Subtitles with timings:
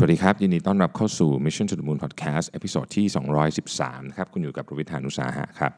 [0.00, 3.06] สวัสดีครับ ยินดีต้อนรับเข้าสู่ Mission to the Moon Podcast episode ที่
[3.58, 5.72] 213 นะครับ คุณอยู่กับรวิศ หาญอุตสาหะครับ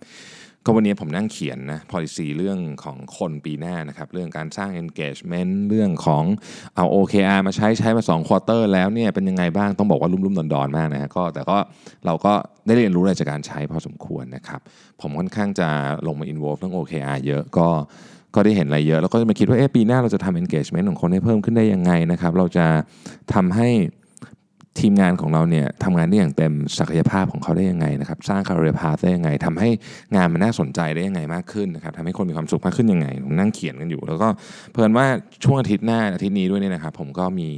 [0.65, 6.25] ก็วันนี้ผมนั่งเขียนนะ policy เรื่องของคนปีหน้านะครับ เรื่องการสร้าง engagement เรื่องของ
[6.77, 11.59] เอา OKR มาใช้ใช้มา2 quarter แล้วเนี่ยเป็นยังไงบ้างต้องบอกว่าลุ่มๆดอนๆมากนะฮะก็แต่ก็
[12.07, 12.33] เราก็
[12.67, 14.61] ได้เรียนรู้อะไรจากการใช้พอสมควรนะครับ
[15.01, 15.69] ผมค่อนข้างจะ
[16.07, 17.69] ลงมา involve เรื่อง OKR เยอะก็
[18.35, 22.67] ก็ได้เห็นอะไรเยอะ แล้วก็จะมาคิดว่าเอ๊ะปีหน้าเราจะทำ engagement ของคนให้เพิ่มขึ้นได้ยังไงนะครับเราจะ
[23.35, 23.69] ทำให้
[24.79, 29.71] ทีมงานของเราเนี่ยทำงานได้อย่างเต็มศักยภาพของเขาได้ยังไงนะครับ สร้าง career path ได้ยังไงทำให้
[30.17, 34.29] งานมันน่าสนใจได้ยังไงมากขึ้นนะครับทำให้คนมีความสุขมากขึ้นยังไงผมนั่งเขียนกันอยู่ แล้วก็
[34.73, 35.07] เพลินว่า
[35.45, 37.51] ช่วงอาทิตย์หน้าอาทิตย์นี้ด้วยเนี่ยนะครับ ผมก็มี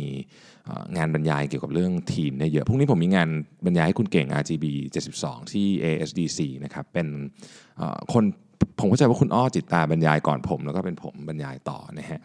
[0.96, 3.28] งานบรรยายเกี่ยวกับเรื่องทีมเนี่ยเยอะพรุ่งนี้ผมมีงาน
[3.66, 4.64] บรรยายให้คุณเก่ง RGB
[5.08, 7.06] 72 ที่ ASDC นะครับเป็น
[8.12, 8.24] คน
[8.78, 12.20] ผมเข้าใจว่าคุณอ้อจิตตาบรรยายก่อนผม แล้วก็เป็นผมบรรยายต่อนะฮะ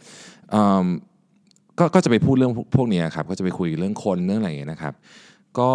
[1.80, 4.94] ก็ก็จะไปพูดเรื่องพวกนี้ครับก็จะไปคุยเรื่องคนเรื่องอะไรอย่างเงี้ยนะครับ
[5.60, 5.72] ก็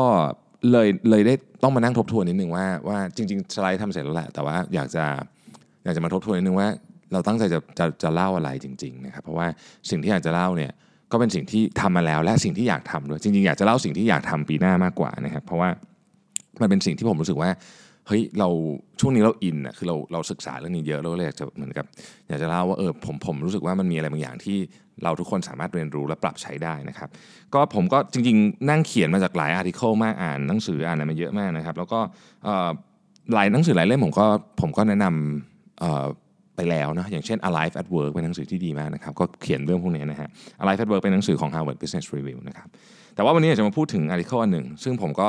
[0.70, 5.04] เลยเลยได้ต้องมานั่งทบทวนนิดนึงว่าว่าจริงๆสไลด์ทำเสร็จแล้วแหละแต่ว่าอยากจะ
[5.84, 6.68] อยากจะมาทบทวนนิดนึงว่า
[7.12, 9.46] เราตั้งใจจะจะจะเล่าอะไรจริงๆนะครับเพราะว่า
[9.90, 10.72] สิ่งที่อยากจะเล่าเนี่ย
[11.12, 15.68] ก็เป็นสิ่งที่ทำมาแล้วและสิ่งที่อยากทำด้วยจริงๆอยากจะเล่าสิ่งที่อยากทำปีหน้ามากกว่านะครับเพราะว่า
[16.60, 17.50] มันเป็นสิ่งที่ผมรู้สึกว่า
[18.06, 18.48] เฮ้ยเรา
[19.00, 21.86] ช่วงนี้เราอินอะคือเราเราศึกษาเรื่องนี้เยอะเราก็เลยอยากจะเหมือนกับ
[22.28, 24.58] อยากจะเล่าว่าเออผมผมรู้สึกว่ามันมีอะไรบางอย่างที่
[25.04, 27.08] เราทุกคนสามารถเรียนรู้และปรับใช้ได้นะครับ
[27.54, 32.00] ก็ผมก็จริงๆ นั่งเขียนมาจากหลาย article มากอ่านหนังสืออ่านอะไรมาเยอะมากนะครับ แล้วก็
[32.46, 32.70] อ่อ
[33.34, 34.26] หลายหนังสือหลายเล่มผมก็
[34.60, 40.28] ผมก็แนะนำไปแล้วนะอย่างเช่น Alive at Work เป็นหนังสือที่ดีมากนะครับ ก็เขียนเรื่องพวกนี้นะฮะ
[40.62, 42.68] Alive at Work เป็นหนังสือของ Harvard Business Review นะครับ
[43.14, 45.28] แต่ว่าวันนี้อยากจะมาพูดถึง article อันหนึ่งซึ่งผมก็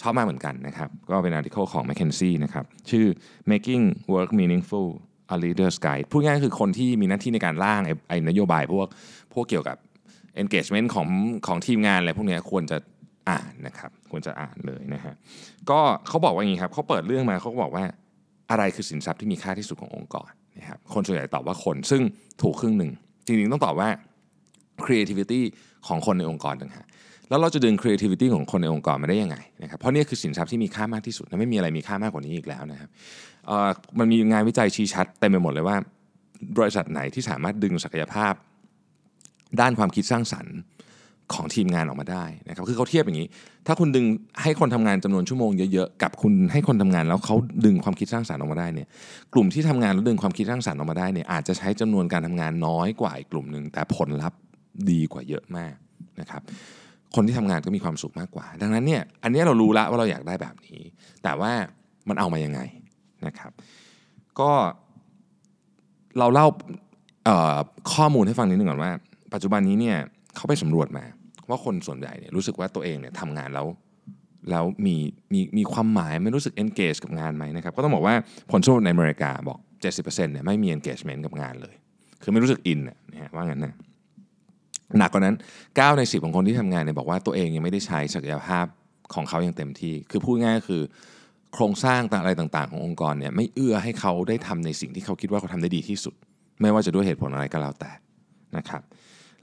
[0.00, 3.06] ชอบมากเหมือนกันนะครับ ก็เป็น article ของ McKinsey นะครับ ชื่อ
[3.50, 4.86] Making Work Meaningful
[5.34, 8.88] a Leader's Guide พูดง่ายๆคือคนที่มีหน้าที่ในการร่างไอ้นโยบายพวก
[9.34, 9.76] พวกเกี่ยวกับ
[10.42, 11.08] engagement ของ
[11.46, 12.78] ของทีมงานอะไรพวกนี้ควรจะ
[13.30, 15.14] อ่านนะครับควรจะอ่านเลยนะฮะ
[15.70, 17.84] ก็เขาบอกว่าอย่างนี้ครับเขาเปิดเรื่องมาเขาก็บอกว่า
[18.50, 22.02] อะไรคือสินทรัพย์ที่มีค่าที่สุดขององค์กรนะครับคนส่วนใหญ่ตอบว่าคนซึ่ง
[22.42, 22.90] ถูกครึ่งหนึ่ง
[23.26, 23.88] จริงๆต้องตอบว่า
[24.84, 25.40] creativity
[25.86, 26.86] ของคนในองค์กรต่างหาก
[27.28, 32.90] แล้วเราจะดึง creativity ของคนในองค์กรมาได้ยังไงนะครับเพราะนี่คือสินทรัพย์ที่มีค่ามากที่สุดนะไม่มีอะไรมีค่ามากกว่านี้อีกแล้วนะครับ
[33.98, 35.76] มันมีงานวิจัยชี้ชัดเต็มไปหมดเลยว่า
[36.56, 38.32] บริษัทไหนที่สามารถดึงศักยภาพ
[39.60, 40.56] ด้านความคิดสร้างสรรค์
[41.34, 43.28] ของทีมงานออกมาได้นะครับคือเขาเทียบอย่างนี้
[43.66, 44.04] ถ้าคุณดึง
[44.42, 47.36] ให้คนทำงานจำนวนชั่วโมงเยอะๆกับคุณให้คนทำงานแล้วเขา
[47.66, 48.88] ดึงความคิดสร้างสรรค์ออกมาได้เนี่ย
[49.34, 54.40] กลุ่มที่ทำงานแล้วดึงความคิดสร้างสรรค์ออกมาได้เนี่ยอาจจะใช้จำนวนการทำงานน้อยกว่าอีกกลุ่มหนึ่งแต่ผลลัพธ์
[54.90, 55.74] ดีกว่าเยอะมาก
[56.20, 56.42] นะครับ
[57.14, 60.80] คนที่ทำงานก็มีความสุขมากกว่า ดังนั้นเนี่ยอันนี้เรารู้แล้วว่าเราอยากได้แบบนี้
[61.22, 61.52] แต่ว่า
[62.08, 62.60] มันเอามายังไง
[63.26, 63.52] นะครับ
[64.40, 64.50] ก็
[66.18, 66.46] เราเล่า
[67.92, 68.92] ข้อมูลให้ฟังนิดนึงก่อนว่า
[69.34, 69.96] ปัจจุบันนี้เนี่ย
[70.36, 71.04] เขาไปสำรวจมา
[71.48, 73.66] ว่าคนส่วนใหญ่เนี่ยรู้สึกว่าตัวเองเนี่ยทำงานแล้ว
[74.50, 74.96] แล้วมี
[75.32, 78.14] มีมีความหมายไม่รู้สึก engage กับงานไหมนะครับ ก็ต้องบอกว่า
[78.50, 79.58] ผลสำรวจในอเมริกาบอก
[79.94, 81.74] 70%เนี่ยไม่มี engagement กับงานเลย
[82.22, 83.74] คือไม่รู้สึกอินนะฮะว่างั้นนะ
[84.98, 88.66] หนักกว่านั้น 9 ใน 10 ของคนที่ทำงานเนี่ยบอกว่าตัวเองยังไม่ได้ใช้ศักยภาพ
[89.14, 90.82] ของเขาอย่างเต็มที่ คือพูดง่ายๆคือ
[91.56, 96.14] โครงสร้างต่างอะไรต่างๆ ขององค์กรเนี่ยไม่เอื้อให้เขาได้ทำในสิ่งที่เขาคิดว่าเขาทำได้ดีที่สุด
[96.60, 97.90] ไม่ว่าจะด้วยเหตุผลอะไรก็แล้วแต่
[98.56, 98.82] นะครับ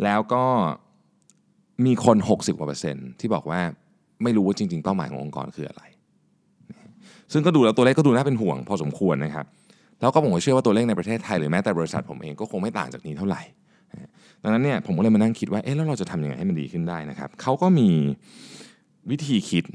[0.03, 0.44] แล้วก็
[1.85, 3.62] มีคน 60กว่าเปอร์เซ็นต์ที่บอกว่า
[4.24, 5.84] ไม่รู้ว่าจริง ๆ เป้าหมายขององค์กรคืออะไร
[7.34, 9.45] ซึ่งก็ดูแล้วตัวเลขก็ดูน่าเป็นห่วงพอสมควรนะครับ
[10.01, 13.41] แล้วก็ผมก็เชื่อว่าตัวเลขในประเทศไทยหรือแม้แต่บริษัทผมเองก็คงไม่ต่างจากนี้เท่าไหร่
[14.41, 17.90] ดังนั้นเนี่ยผมก็เลยมานั่งคิดว่า เอ๊ะแล้วเราจะทำยังไงให้มันดีขึ้นได้นะครับ เขาก็มี
[19.09, 19.66] วิธีคิด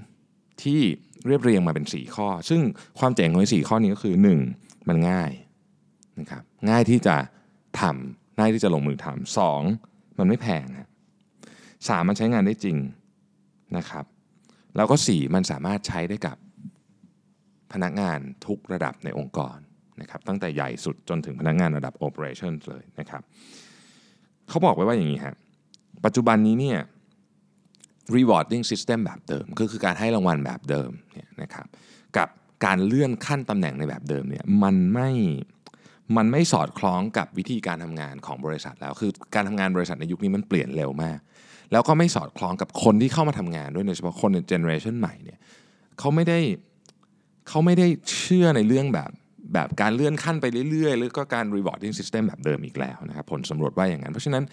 [0.63, 0.81] ที่
[1.27, 2.61] เรียบเรียงมาเป็น 4 ข้อ ซึ่ง
[2.99, 4.15] ความเจ๋งของสี่ข้อนี้ก็คือ
[4.53, 4.89] 1.
[4.89, 5.31] มันง่าย
[6.21, 7.17] นะครับง่ายที่จะ
[7.81, 9.63] ทำง่ายที่จะลงมือทำสอง
[10.19, 10.89] มันไม่แพงฮะ
[11.89, 12.77] สามมันใช้งานได้จริง
[13.77, 14.05] นะครับ
[14.77, 16.37] แล้วก็ 4 มันสามารถใช้ได้กับ
[17.73, 19.57] พนักงานทุกระดับในองค์กร
[20.01, 23.23] นะครับตั้งแต่ใหญ่สุดจนถึงพนักงานระดับ operations เลยนะครับ
[24.49, 25.35] เขาบอกไว้ว่าอย่างนี้ฮะ
[26.05, 26.79] ปัจจุบันนี้เนี่ย
[28.17, 31.67] rewarding system แบบเดิม ก็คือการให้รางวัลแบบเดิมเนี่ยนะครับ
[32.17, 32.29] กับ
[32.65, 35.11] การเลื่อนขั้นตำแหน่งในแบบเดิมเนี่ยมันไม่
[36.17, 41.19] มันไม่สอดคล้องกับวิธีการทำงานของบริษัทแล้ว คือการทำงานบริษัทในยุคนี้มันเปลี่ยนเร็วมาก
[41.73, 45.39] แล้วก็ไม่สอดคล้องกับคนที่เข้ามาทำงานด้วยโดยเฉพาะคนในเจเนอเรชันใหม่เนี่ย
[45.99, 46.39] เขาไม่ได้
[47.49, 47.87] เขาไม่ได้
[48.19, 49.11] เชื่อในเรื่องแบบ
[49.55, 54.45] แบบการเลื่อนขั้นไปเรื่อยๆ หรือก็การ rewarding system แบบเดิมอีกแล้วนะครับผลสำรวจว่าอย่างนั้น เพราะฉะนั้น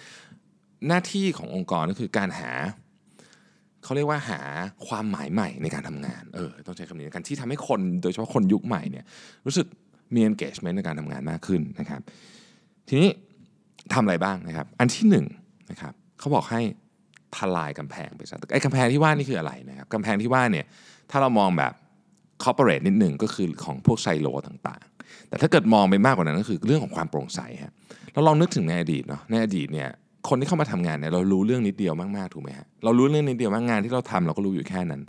[0.87, 2.51] หน้าที่ขององค์กรก็คือการหา
[3.85, 4.39] เขาเรียกว่าหา
[4.87, 9.05] ความหมายใหม่ในการทำงานเออต้องใช้คำนี้กันที่ทำให้คนโดยเฉพาะคนยุคใหม่เนี่ย
[9.45, 9.67] รู้สึก
[10.15, 12.01] มี engagement ในการทำงานมากขึ้นนะครับ
[12.87, 13.09] ทีนี้
[13.93, 15.25] ทำอะไรบ้างนะครับ อันที่หนึ่ง
[15.71, 16.61] นะครับเขาบอกให้
[17.35, 20.65] ทลายกำแพงไปซะไอ้กำแพงที่ว่านี่คืออะไรนะครับกำแพงที่ว่าเนี่ย
[21.11, 21.73] ถ้าเรามองแบบ
[22.43, 27.73] คอร์ปอเรทนิดหนึ่งก็คือของพวกไซโลต่างๆ แต่ถ้าเกิดมองไปมากกว่านั้นก็คือเรื่องของความโปร่งใสฮะ
[28.13, 29.89] เราลองนึกถึงในอดีตเนาะในอดีตเนี่ย
[30.29, 35.01] คนที่เข้ามาทำงานเนี่ยเรารู้เรื่องนิดเดียวมากๆถูกไหมฮะเรารู้เรื่องนิดเดียวมากงานที่เราทำเราก็รู้อยู่แค่นั้น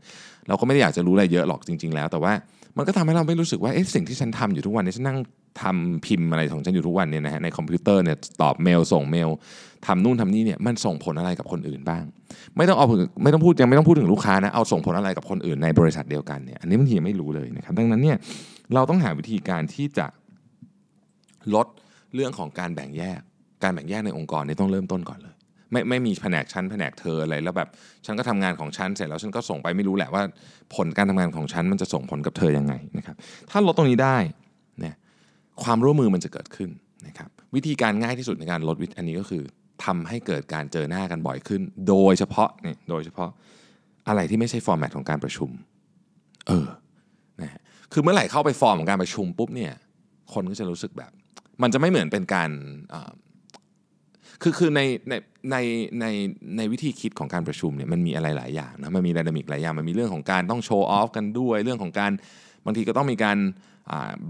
[0.49, 2.33] เราก็ไม่ได้อยากจะรู้อะไรเยอะหรอกจริง ๆ แล้ว แต่ว่า
[2.77, 5.19] มันก็ทำให้เราไม่รู้สึกว่าเอ๊ะสิ่งที่ฉันทำอยู่ทุกวันนี้ฉันนั่ง
[5.63, 9.29] ทำพิมพ์อะไรของฉันอยู่ทุกวันเนี่ยนะฮะในคอมพิวเตอร์เนี่ยตอบเมลส่งเมล
[9.87, 12.05] ทำนู่นทำนี่เนี่ยมันส่งผลอะไรกับคนอื่นบ้าง
[12.57, 12.87] ไม่ต้องเอา
[13.23, 18.17] ไม่ต้องพูดยังไม่ต้องพูดถึงลูกค้านะเอาส่งผลอะไรกับคนอื่นในบริษัทเดียวกันเนี่ยอันนี้บางทีไม่รู้เลยนะครับดังนั้นเนี่ย
[18.75, 20.07] เราต้องหาวิธีการที่จะ
[21.55, 21.67] ลด
[22.15, 23.21] เรื่องของการแบ่งแยก
[23.63, 25.35] การแบ่งแยกในองค์กรนี่ต้องเริ่มต้นก่อนเลย
[25.73, 27.69] ไม่ไม่มีแผนกชั้นแผนกเธออะไรแล้วแบบ
[28.07, 30.23] ฉันก็ทำงานของฉันเสร็จแล้วฉันก็ส่งไปไม่รู้แหละว่า
[30.75, 33.17] ผลการทำงานของฉันมันจะส่งผลกับเธอยังไงนะครับ
[33.51, 34.17] ถ้าลดตรงนี้ได้
[34.81, 34.95] เนี่ย
[35.63, 36.71] ความร่วมมือมันจะเกิดขึ้น
[37.07, 39.43] นะครับวิธีการง่ายที่สุดในการลดวิอันนี้ก็คือ
[39.85, 43.31] ทำให้เกิดการเจอหน้ากันบ่อยขึ้น โดยเฉพาะเนี่ยโดยเฉพาะ
[44.09, 45.51] อะไรที่ไม่ใช่ฟอร์แมตของการประชุม
[46.49, 46.67] เออ
[47.43, 47.61] นะฮะ
[47.93, 49.73] คือเมื่อไหร่เข้าไปฟอร์มของการประชุมปุ๊บเนี่ย
[50.33, 51.11] คนก็จะรู้สึกแบบ
[51.63, 52.51] มันจะไม่เหมือนเป็นการ
[54.43, 55.15] คือคือในใน
[55.51, 55.57] ใน
[56.01, 56.07] ใน
[56.57, 62.13] ในวิธีคิดของการประชุมเนี่ยมันมีอะไรหลายอย่างนะมันมีไดนามิกหลายอย่างมันมีเรื่องของการต้องโชว์ออฟกันด้วยเรื่องของการ
[62.65, 63.39] บางทีก็ต้องมีการ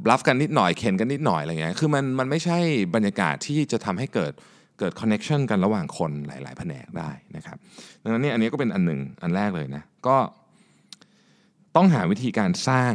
[0.05, 2.59] บลัฟกันนิดหน่อยเข็นกันนิดหน่อยอะไรเงี้ยคือมันมันไม่ใช่
[2.95, 4.33] บรรยากาศที่จะทำให้เกิด
[4.79, 7.57] เกิดคอนเน็ชันกันระหว่างคนหลาย ๆ แผนกได้นะครับ
[8.03, 10.17] ดังนั้นเนี่ยอันนี้ก็เป็นอันหนึ่งอันแรกเลยนะก็
[11.77, 12.93] ต้องหาวิธีการสร้าง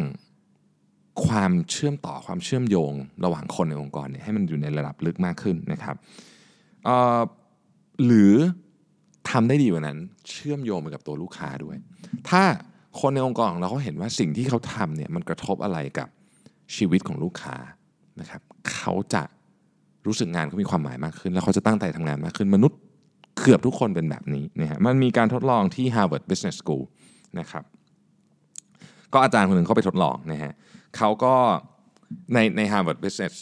[1.26, 2.94] ความเชื่อมต่อความเชื่อมโยง
[3.26, 5.96] ระหว่างคนในองค์กรเนี่ยให้มันอยู่ในระดับลึกมากขึ้นนะครับ
[8.06, 8.34] หรือ
[9.30, 9.98] ทำได้ดีกว่านั้น
[10.30, 11.76] เชื่อมโยงไปกับตัวลูกค้าด้วย
[12.30, 12.42] ถ้า
[13.00, 16.08] คนในองค์กรของเราเขาเห็นว่าสิ่งที่เขาทำเนี่ยมันกระทบอะไรกับ
[16.76, 17.56] ชีวิตของลูกค้า
[18.20, 18.42] นะครับ
[18.74, 19.24] เขาจะ
[20.06, 22.80] รู้สึกงานเขามีความหมายมากขึ้น แล้วเขาจะตั้งใจทำงานมากขึ้น มนุษย์
[23.42, 26.84] เกือบทุกคนเป็นแบบนี้นะฮะมันมีการทดลองที่ Harvard Business School
[27.40, 27.64] นะครับ
[29.14, 30.54] ก็อาจารย์คนหนึ่งเขาไปทดลองนะฮะ
[30.98, 31.34] เขาก็
[32.34, 33.34] ในใน Harvard Business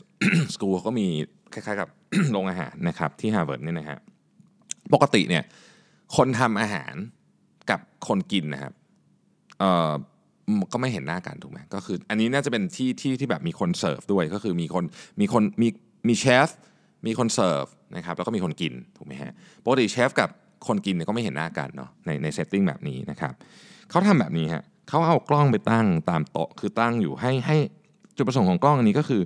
[0.56, 1.08] School เขาก็มี
[1.54, 1.90] คล้ายๆกับ
[2.32, 4.00] โรงอาหารนะครับที่ Harvard เนี่ยนะฮะ
[4.94, 5.44] ปกติเนี่ย
[6.16, 6.94] คนทำอาหาร
[7.70, 8.74] กับคนกินนะครับ
[9.60, 9.92] เอ่อ
[10.72, 14.84] ก็ไม่เห็นหน้ากันถูกไหมก็คือ อันนี้น่าจะเป็นที่ที่ที่แบบมีคนเสิร์ฟด้วยก็คือมีคน
[15.20, 15.68] มีคนมี
[16.08, 16.50] มีเชฟ
[17.06, 17.66] มีคนเสิร์ฟ
[17.96, 19.32] นะครับแล้วก็มีคนกินถูกไหมฮะ
[19.64, 20.30] ปกติเชฟกับ
[20.68, 23.34] คนกินเนี่ยก็ไม่เห็นหน้ากันเนาะในใน setting แบบนี้นะครับ
[23.90, 27.58] เขาทำแบบนี้ฮะเขาเอากล้องไปตั้งตามโต๊ะคือตั้งอยู่ให้ให้
[28.16, 29.22] จุดประสงค์ของกล้องอันนี้ก็คือ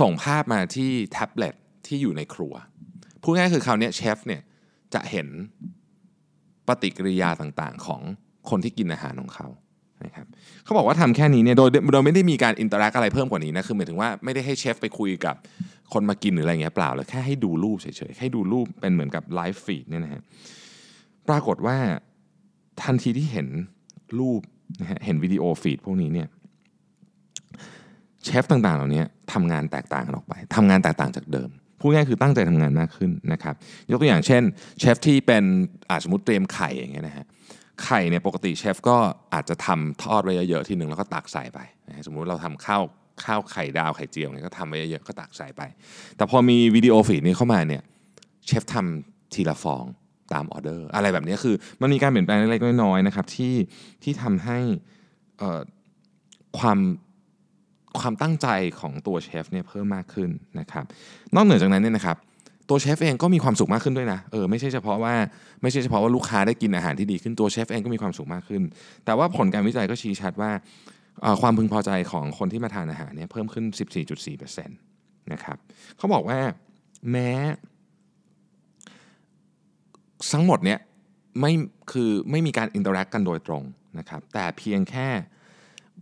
[0.00, 1.54] ส่งภาพมาที่แท็บเล็ต
[1.92, 2.54] ที่อยู่ในครัว
[3.22, 4.42] พูดง่ายคือคราวนี้เชฟเนี่ย
[4.94, 5.28] จะเห็น
[6.68, 8.00] ปฏิกิริยาต่างๆ ของ
[8.50, 9.48] คนที่กินอาหารของเขา
[10.04, 10.26] นะครับ
[10.64, 15.36] เขาบอกว่าทำแค่นี้เนี่ยโดยโดยไม่ได้มีการ interact อะไรเพิ่มกว่านี้นะคือหมายถึงว่าไม่ได้ให้เชฟไปคุยกับ
[15.92, 20.22] คนมากินหรืออะไรเงี้ยเปล่าเลยแค่ให้ดูรูปเฉยๆให้ดูรูปเป็นเหมือนกับ live feed เนี่ยนะฮะ
[21.28, 21.76] ปรากฏว่า
[22.82, 23.48] ทันทีที่เห็น
[24.18, 24.40] รูป
[24.80, 26.28] นะฮะเห็นวิดีโอฟีดพวกนี้เนี่ย
[28.24, 29.02] เชฟต่างๆเหล่านี้
[29.32, 31.50] ทำงานแตกต่างกันออกไปทำงานแตกต่างจากเดิม
[31.82, 33.54] พูดง่ายคือตั้งใจทำงานมากขึ้นนะครับ
[33.90, 34.42] ยกตัวอย่างเช่น
[34.78, 35.44] เชฟที่เป็น
[35.88, 37.26] อาสมมติเตรียมไข่อย่างเงี้ยนะฮะ
[37.84, 38.96] ไข่เนี่ยปกติเชฟก็
[39.34, 42.82] อาจจะทำทอดไว้เยอะๆทีหนึ่งแล้วก็ตักใส่ไปนะสมมุติเราทำข้าว
[43.24, 45.62] ข้าวไข่ดาวไข่เจียวเนี่ยก็ทำไว้เยอะๆก็ตักใส่ไป
[46.16, 47.82] แต่พอมีวิดีโอฟีดนี้เข้ามาเนี่ย
[48.46, 49.84] เชฟทำทีละฟอง
[50.32, 53.54] ตามออเดอร์อะไรแบบนี้คือมันมีการเปลี่ยนแปลงเล็กๆน้อยๆนะครับที่
[54.02, 54.58] ที่ทำให้
[56.58, 56.78] ความ
[58.00, 58.48] ความตั้งใจ
[58.80, 60.30] ของตัวเชฟเนี่ยเพิ่มมากขึ้น
[60.60, 60.84] นะครับ
[61.34, 62.16] นอกเหนือจากนั้นเนี่ยนะครับ
[62.68, 65.14] ตัวเชฟเองก็มีความสุขมากขึ้นด้วยนะเออไม่ใช่เฉพาะว่า
[65.62, 68.62] ไม่ใช่เฉพาะว่าลูกค้าได้กินอาหารที่ดีขึ้นตัวเชฟเองก็มีความสุขมากขึ้น
[69.04, 70.50] แต่ว่าผลการวิจัยก็ชี้ชัดว่า
[71.40, 73.64] ความพึงพอใจของคนที่มาทานอาหารเนี่ยเพิ่มขึ้น
[74.08, 74.66] 14.4%
[75.32, 75.56] นะครับ
[75.96, 76.38] เขาบอกว่า
[77.10, 77.30] แม้
[80.32, 80.78] ทั้งหมดเนี่ย
[81.40, 81.52] ไม่
[81.92, 83.62] คือไม่มีการ interact กันโดยตรง
[83.98, 85.08] นะครับแต่เพียงแค่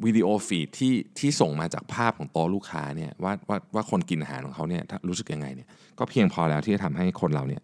[0.04, 7.62] video feed ที่ที่ส่งมาจากภาพของโต๊ะลูกค้าเนี่ยว่าว่าว่าคนกินอาหารของเขาเนี่ยรู้สึกยังไงเนี่ยก็เพียงพอแล้วที่จะทำให้คนเราเนี่ย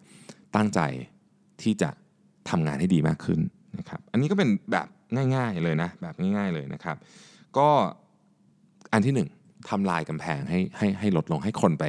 [0.56, 0.80] ตั้งใจ
[1.62, 1.90] ที่จะ
[2.50, 3.40] ทำงานให้ดีมากขึ้น
[3.78, 4.86] นะครับอันนี้ก็เป็นแบบ
[5.34, 6.96] ง่าย ๆเลยนะแบบง่าย ๆเลยนะครับ
[7.58, 7.68] ก็
[8.92, 9.28] อันที่หนึ่ง
[9.70, 11.84] ทำลายกำแพงให้ให้ให้ลดลงให้คนไป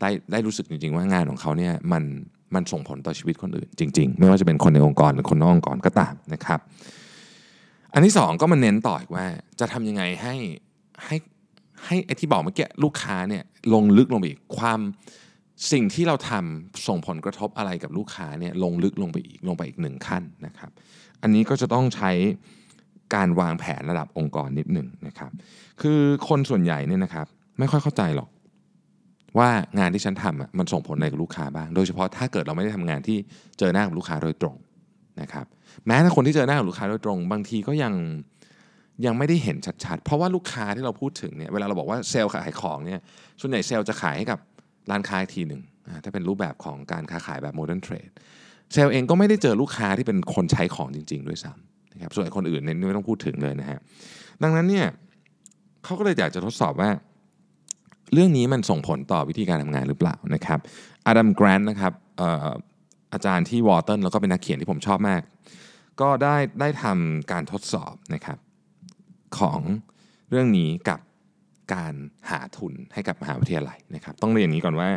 [0.00, 2.04] ได้ได้รู้สึกจริง ๆ ว่างานของเขาเนี่ยมัน
[2.54, 6.60] มันส่งผลต่อชีวิตคนอื่น จริง ๆ ไม่ว่าจะเป็นคนในองค์กรหรือคนนอกองค์กรก็ตามนะครับ
[7.94, 9.26] อันที่สองก็มาเน้นต่ออีกว่า
[9.60, 10.34] จะทำยังไงให้
[11.04, 11.16] ให้
[11.84, 13.44] ให้ไอที่บอกเมื่อกี้ลูกค้าเนี่ย
[13.74, 14.80] ลงลึกลงไปอีกความ
[15.72, 20.70] สิ่งที่เราทำส่งผลกระทบอะไรกับลูกค้าเนี่ยลงลึกลงไปอีกลงไปอีกหนึ่งขั้นนะครับ
[21.22, 22.10] อันนี้ก็จะต้องใช้
[23.14, 25.30] การวางแผนระดับองค์กรนิดหนึ่งนะครับ
[25.82, 27.26] คือคนส่วนใหญ่เนี่ยนะครับ
[27.58, 28.30] ไม่ค่อยเข้าใจหรอก
[29.38, 33.18] ว่างานที่ฉันทำมันส่งผลอะไรกับลูกค้าบ้าง โดยเฉพาะถ้าเกิดเราไม่ได้ทำงานที่
[33.58, 34.56] เจอหน้ากับลูกค้าโดยตรง
[35.20, 35.46] นะครับ
[35.86, 37.94] แม้แต่คนที่เจอหน้ากับลูกค้าโดยตรง บางทีก็ยัง
[39.06, 43.00] ยังไม่ได้เห็นชัดๆ เพราะว่าลูกค้าที่เราพูดถึงเนี่ยเวลาเราบอกว่าเซลล์ขายของเนี่ย
[43.40, 44.38] ส่วนใหญ่เซลล์จะขายให้กับ
[44.90, 45.60] ร้านค้าอีกทีหนึ่ง
[46.04, 48.08] ถ้าเป็นรูปแบบของการค้าขายแบบโมเดิร์นเทรด
[48.72, 53.78] เซลล์เองก็ไม่ได้เจอลูกค้าที่เป็นคนใช้ของจริง ๆ ด้วยซ้ำนะครับส่วนคนอื่นเนี่ยไม่ต้องพูดถึงเลยนะฮะ
[54.42, 54.86] ดังนั้นเนี่ย
[55.84, 56.90] เขาก็เลยอยากจะทดสอบว่า
[58.12, 60.58] เรื่องนี้มันส่งผลต่อวิธีการทำงานหรือเปล่านะครับ
[61.06, 61.92] อดัมแกรนต์นะครับ
[63.12, 65.22] อาจารย์ที่วอร์ตันแล้วก็เป็นนักเขียนที่ผมชอบมาก
[66.00, 68.38] ก็ได้ได้ทำการทดสอบนะครับ
[69.38, 69.60] ของ
[70.30, 71.00] เรื่องนี้กับ
[71.74, 71.94] การ
[72.30, 74.88] หาทุนให้กับมหาวิทยาลัยนะครับ ต้องเรียนอย่างนี้ก่อนว่า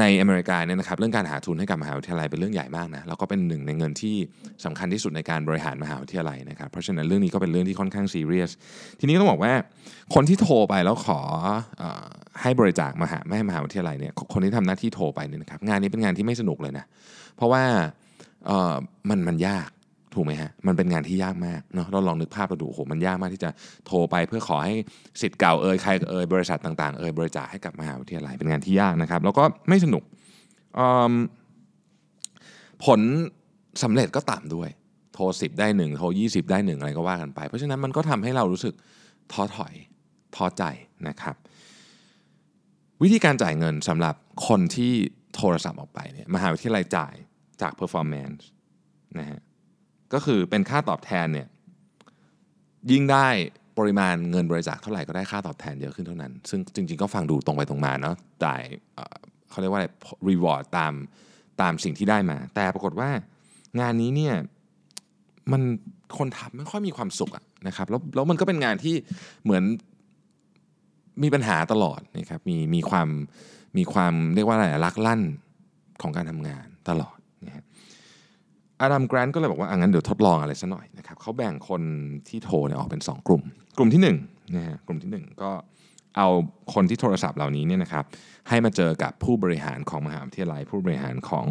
[0.00, 4.16] ในอเมริกาเนี่ยนะครับเรื่องการหาทุนให้กับมหาวิทยาลัยเป็นเรื่องใหญ่มากนะแล้วก็เป็นหนึ่งในเงินที่
[4.64, 8.50] สำคัญที่สุดในการบริหารมหาวิทยาลัยนะครับเพราะฉะนั้นเรื่องนี้ก็เป็นเรื่องที่ค่อนข้างซีเรียส
[9.00, 9.52] ทีนี้ต้องบอกว่า
[10.14, 11.20] คนที่โทรไปแล้วขอ
[11.82, 11.84] อ
[12.42, 16.84] ให้บริจาคมหาไม่ให้มหาวิทยาลัยเนี่ยคนที่ทำหน้าที่โทรไปเนี่ยนะครับงานนี้เป็นงานที่ไม่สนุกเลยนะ
[17.36, 17.62] เพราะว่า
[19.10, 19.68] มันมันยาก
[20.16, 23.50] ถูกไหมฮะ มันเป็นงานที่ยากมากเนาะเราลองนึกภาพเราดูโอ้โหมันยากมากที่จะ
[23.86, 24.74] โทรไปเพื่อขอให้
[25.20, 30.02] สิทธิ์เก่าเอ่ยใครเอ่ยบริษัทต่างๆเอ่ยบริจาคให้กับมหาวิทยาลัยเป็นงานที่ยากนะครับ แล้วก็ไม่สนุก
[32.84, 33.00] ผล
[33.82, 34.68] สำเร็จก็ต่ำด้วย
[35.14, 38.74] โทร10ได้หนึ่งโทร20ได้หนึ่งอะไรก็ว่ากันไป เพราะฉะนั้นมันก็ทำให้เรารู้สึก
[39.32, 39.74] ท้อถอย
[40.36, 40.62] ท้อใจ
[41.08, 41.36] นะครับ
[43.02, 44.14] วิธีการจ่ายเงินสำหรับ
[44.48, 44.92] คนที่
[45.36, 47.14] โทรศัพท์ออกไปเนี่ยมหาวิทยาลัยจ่าย
[47.62, 48.42] จาก performance
[49.18, 49.40] นะฮะ
[50.12, 51.48] ก็คือเป็นค่าตอบแทนเนี่ย
[52.90, 53.26] ยิ่งได้
[53.78, 58.62] ปริมาณเงินบริจาคเท่าไหร่ก็ได้ค่าตอบแทนเยอะขึ้นเท่านั้น ซึ่งจริง ๆ ก็ฟังดูตรงไปตรงมาเนาะจ่าย
[59.50, 59.86] เขาเรียกว่าอะไร
[60.28, 60.92] reward ตาม
[61.60, 63.10] ตามสิ่งที่ได้มา แต่ปรากฏว่า
[63.80, 64.34] งานนี้เนี่ย
[65.52, 65.62] มัน
[66.18, 68.94] คนทำไม่ค่อยมีความสุขอะนะครับแล้วแล้วมันก็เป็นงานที่
[69.44, 69.64] เหมือน
[71.22, 73.08] มีปัญหาตลอดนะครับมีมีความ
[73.76, 75.20] มีความเรียกว่าอะไรอะรักลั่น
[76.02, 77.64] ของการทำงานตลอดนะฮะ
[78.80, 81.82] อาดัมแกรนต์ก็เลยบอกว่าอะงั้นเดี๋ยวทดลองอะไรสัหน่อยนะครับเขาแบ่งคน
[82.28, 83.42] ที่โทรเนี่ยออกเป็น 2 กลุ่ม
[83.78, 85.50] กลุ่มที่1นะฮะกลุ่มที่ 1 ก็
[86.16, 86.28] เอา
[86.74, 88.04] คนที่โทรศัพท์เหล่านี้เนี่ยนะครับ
[88.48, 91.46] ให้มาเจอกับผู้บริหารของมหาวิทยาลัย ผู้บริหารของ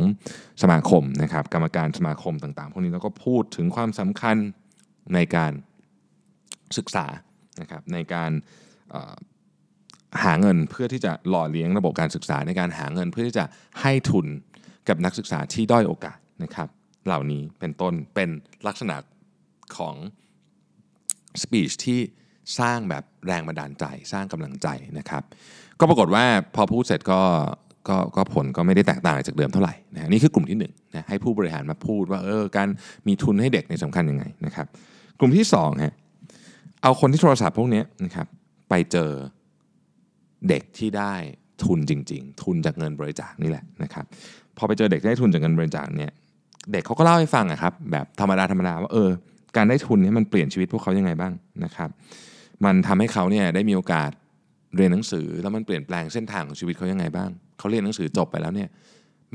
[0.62, 4.38] สมาคมนะครับกรรมการสมาคมต่างๆ พวกนี้แล้วก็พูดถึงความสำคัญ
[5.14, 5.52] ในการ
[6.78, 7.06] ศึกษา
[7.62, 8.32] นะครับในการ
[10.24, 13.46] หาเงินเพื่อที่จะหล่อเลี้ยงระบบการศึกษาในการหาเงินเพื่อที่จะ
[13.82, 14.28] ให้ทุน
[14.88, 16.70] กับนักศึกษาที่ด้อยโอกาสนะครับ
[17.06, 18.30] เหล่านี้เป็นต้นเป็น
[18.68, 18.96] ลักษณะ
[19.78, 19.96] ของ
[21.42, 22.00] สปีชที่
[22.60, 24.68] สร้างแบบแรงบันดาลใจสร้างกำลังใจ
[25.00, 25.24] นะครับ
[25.80, 27.22] ก็ปรากฏว่าพอพูดเสร็จก็
[27.90, 32.68] ก็ก็ผลก็ไม่ได้แตกต่างจากเดิมเท่าไหร่นะนี่คือกลุ่มที่1นงนะให้ผู้บริหารมาพูดว่าเออการ
[33.08, 34.68] มีทุนให้เด็กในสำคัญยังไงนะครับ
[35.20, 35.94] กลุ่มที่2ฮะ
[36.84, 38.28] เอาคนที่โทรศัพท์พวกนี้นะครับ
[38.70, 39.12] ไปเจอ
[40.50, 41.14] เด็กที่ได้
[41.64, 44.06] ทุนจริง ๆ ทุนจากเงินบริจาคนี่แหละนะครับ
[44.58, 46.12] พอไปเจอเด็กได้ทุนจากเงินบริจาคเนี่ย
[46.72, 49.10] เด็กเขาก็เล่าให้ฟังอะครับแบบธรรมดาธรรมดาว่าเออ
[49.56, 51.34] การได้ทุนนี้มันเปลี่ยนชีวิตพวกเขายังไงบ้าง
[51.66, 51.90] นะครับ
[52.66, 54.12] มันทำให้เขาเนี่ยได้มีโอกาส
[54.76, 57.30] เรียนหนังสือแล้วมันเปลี่ยนแปลงเส้นทางของชีวิตเขายังไงบ้าง
[57.60, 58.70] เขาเรียนหนังสือจบไปแล้วเนี่ย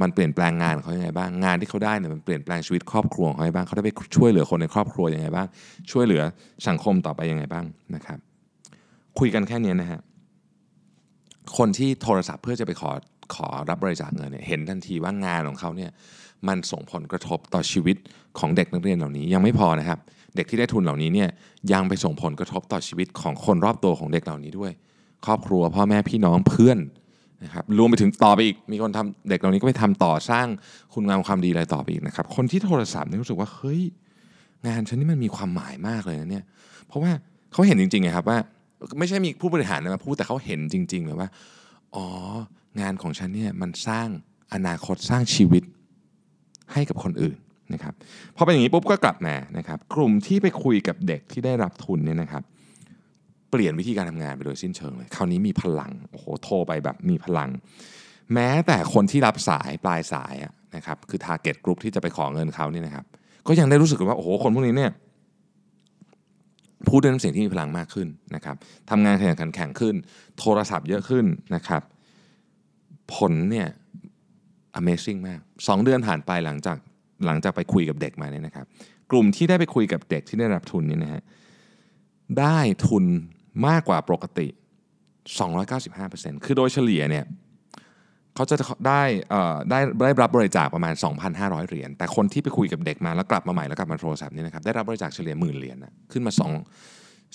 [0.00, 5.46] มันเปลี่ยนแปลงงานเขายังไงบ้างงานที่เขาได้เนี่ยมันเปลี่ยนแปลงชีวิตครอบครัวของเขาไงบ้างเขาได้ไปช่วยเหลือคนในครอบครัวยังไงบ้าง
[5.90, 6.22] ช่วยเหลือ
[6.68, 8.18] สังคมต่อไปยังไงบ้างนะครับ
[9.18, 10.00] คุยกันแค่นี้นะฮะ
[11.56, 12.90] คนที่โทรศัพท์เพื่อจะไปขอ
[13.34, 15.90] ขอรับบริจาคเงินเนี่ยเห็นทันทีว่างานของเขาเนี่ย
[16.48, 17.96] มันส่งผลกระทบต่อชีวิต
[18.38, 19.98] ของเด็กนักเรียนเหล่านี้ยังไม่พอนะครับ
[20.36, 21.28] เด็กที่ได้ทุนเหล่านี้เนี่ย
[21.72, 24.72] ยังไปส่งผลกระทบต่อชีวิตของคนรอบตัวของเด็กเหล่านี้ด้วย
[25.26, 26.78] ครอบครัวพ่อแม่พี่น้องเพื่อน
[27.44, 30.46] นะครับรวมไปถึงต่อไปอีกมีคนทำเด็กเหล่านี้ก็ไปทำต่อสร้าง
[30.94, 33.80] คุณงามความดีอะไรต่อไปอีกนะครับ คนที่โทรศัพท์เนี่ยรู้สึกว่าเฮ้ย
[34.66, 36.44] งานฉันนี่มันมีความหมายมากเลยนะเนี่ย
[36.86, 37.12] เพราะว่า
[37.52, 38.38] เขาเห็นจริงๆไงครับว่า
[38.98, 41.28] ไม่ใช่มีผู้บริหารมาพูดแต่เขาเห็นจริงๆเลยว่า
[41.94, 42.06] อ๋อ
[42.80, 44.08] งานของฉันเนี่ยมันสร้าง
[44.54, 45.62] อนาคตสร้างชีวิต
[46.72, 47.36] ให้กับคนอื่น
[47.74, 47.94] นะครับ
[48.36, 52.42] พอเป็นอย่างนี้ปุ๊บก็กลับมานะครับ กลุ่มที่ไปคุยกับเด็กที่ได้รับทุนเนี่ยนะครับ
[53.50, 57.50] เปลี่ยนวิธีการทำงานไปโดยสิ้นเชิงเลย คราวนี้มีพลังโอ้โหโทรไปแบบมีพลัง
[58.34, 63.04] แม้แต่คนที่รับสายปลายสายอะนะครับคือ target group ที่จะไปขอเงินเขาเนี่ยนะครับ
[63.46, 64.92] ก็ยังได้รู้สึกว่าโอ้โหคนพวกนี้เนี่ย
[66.88, 68.56] พูดด้วยน้ำเสียงที่มีพลังมากขึ้นนะครับ
[68.90, 69.94] ทำงานแขยันขันแข็งขึ้น
[70.38, 71.24] โทรศัพท์เยอะขึ้น
[71.54, 71.82] นะครับ
[73.14, 73.68] ผลเนี่ย
[74.78, 76.76] Amazing มาก 2 เดือนผ่านไปหลังจาก
[77.26, 78.66] หลังจากไปคุยกับเด็กมาเนี่ยนะครับ
[79.10, 81.22] กลุ่มที่ได้ไปคุยกับเด็กที่ได้รับทุนเนี่ยนะฮะ
[82.40, 83.04] ได้ทุน
[83.66, 84.46] มากกว่าปกติ
[85.66, 87.24] 295%คือโดยเฉลี่ยเนี่ย
[88.34, 89.02] เขาจะได้
[89.70, 90.94] ได้ได้รับบริจาคประมาณ
[91.30, 96.42] 2,500 เหรียญแต่คนที่ไปคุยกับเด็กมาแล้วกลับมาใหม่แล้วกลับมาโทรศัพท์นี่นะครับได้รับบริจาคเฉลี่ยหมื่นเหรียญนะขึ้นมา2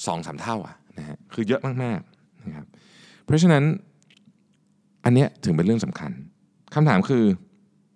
[0.08, 2.68] 2 3 เท่าอะนะฮะคือเยอะมากๆนะครับ
[3.26, 3.64] เพราะฉะนั้น
[5.06, 6.12] อันเนี้ยถึงเป็นเรื่องสำคัญ
[6.76, 7.24] คำถามคือ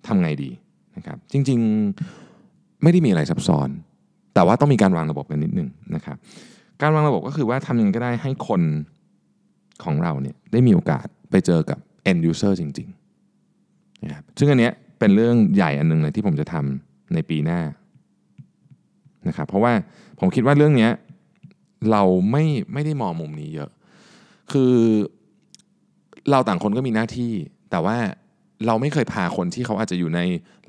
[0.07, 0.49] ทำไงดี
[0.97, 3.69] นะครับ จริงๆไม่ได้มีอะไรซับซ้อน
[4.33, 6.17] แต่ว่าต้องมีการวางระบบกันนิดนึงนะครับ
[6.81, 8.61] การวางระบบก็คือว่าทำยังไงก็ได้ให้คน
[9.83, 17.61] ของเราเนี่ยได้มีโอกาสไปเจอกับ end user จริงๆนะครับซึ่งอันเนี้ยเป็นเรื่องใหญ่อันหนึงเลยที่ผมจะทำในปีหน้า
[19.27, 19.73] นะครับเพราะว่า
[20.19, 20.91] ผมคิดว่าเรื่องเนี้ย
[21.91, 23.69] เราไม่ไม่ได้มองมุมนี้เยอะ
[24.51, 24.73] คือ
[26.31, 27.31] เราต่างคนก็มีหน้าที่
[27.71, 27.97] แต่ว่า
[28.67, 30.19] เราไม่เคยพาคนที่เขาอาจจะอยู่ใน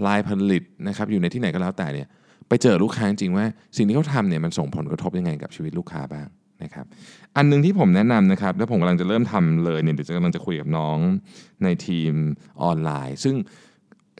[0.07, 2.09] ลายผลิตนะครับอยู่ในที่ไหนก็แล้วแต่เนี่ย
[2.49, 6.29] ไปเจอลูกค้าจริงว่าสิ่งที่เขาทำเนี่ยมันส่งผลกระทบยังไงกับชีวิตลูกค้าบ้าง
[6.63, 6.87] นะครับ
[7.37, 10.99] อันหนึงที่ผมแนะนำนะครับ แล้วผมกำลังจะเริ่มทำเลยเนี่ยเดี๋ยวกำลังจะคุยกับน้อง
[11.65, 12.13] ในทีม
[12.63, 13.35] ออนไลน์ ซึ่ง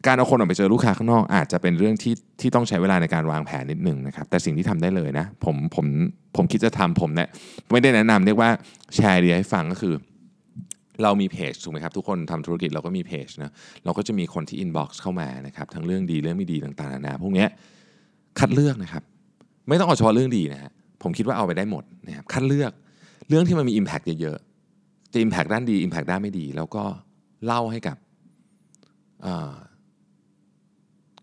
[0.07, 5.87] การเอาคนออกไปเจอลูกค้าข้างนอก อาจจะเป็นเรื่องที่ที่ต้องใช้เวลาในการวางแผนนิดหนึ่งนะครับ แต่สิ่งที่ทำได้เลยนะผมผม
[6.37, 7.29] ผมคิดจะทำผมเนี่ย
[7.71, 8.51] ไม่ได้แนะนำเรียกว่า
[8.95, 9.95] แชร์เดียให้ฟังก็คือ
[11.03, 13.53] เรามีเพจถูกไหมครับ ทุกคนทำธุรกิจเราก็มีเพจนะ
[13.85, 17.47] เราก็จะมีคนที่อินบ็อกซ์เข้ามานะครับทั้งเรื่องดีเรื่องไม่ดีต่างๆนานาพวกนี้
[18.39, 19.03] คัดเลือกนะครับ
[19.69, 22.73] ไม่ต้องเอาเฉพาะเรื่องดีนะฮะผมคิดว่าเอาไปได้หมดนะครับคัดเลือก
[23.29, 26.85] เรื่องที่มันมี Impact เยอะๆจะ Impact ด้านดี Impact ด้านไม่ดี แล้วก็
[27.47, 27.97] เล่าให้กับ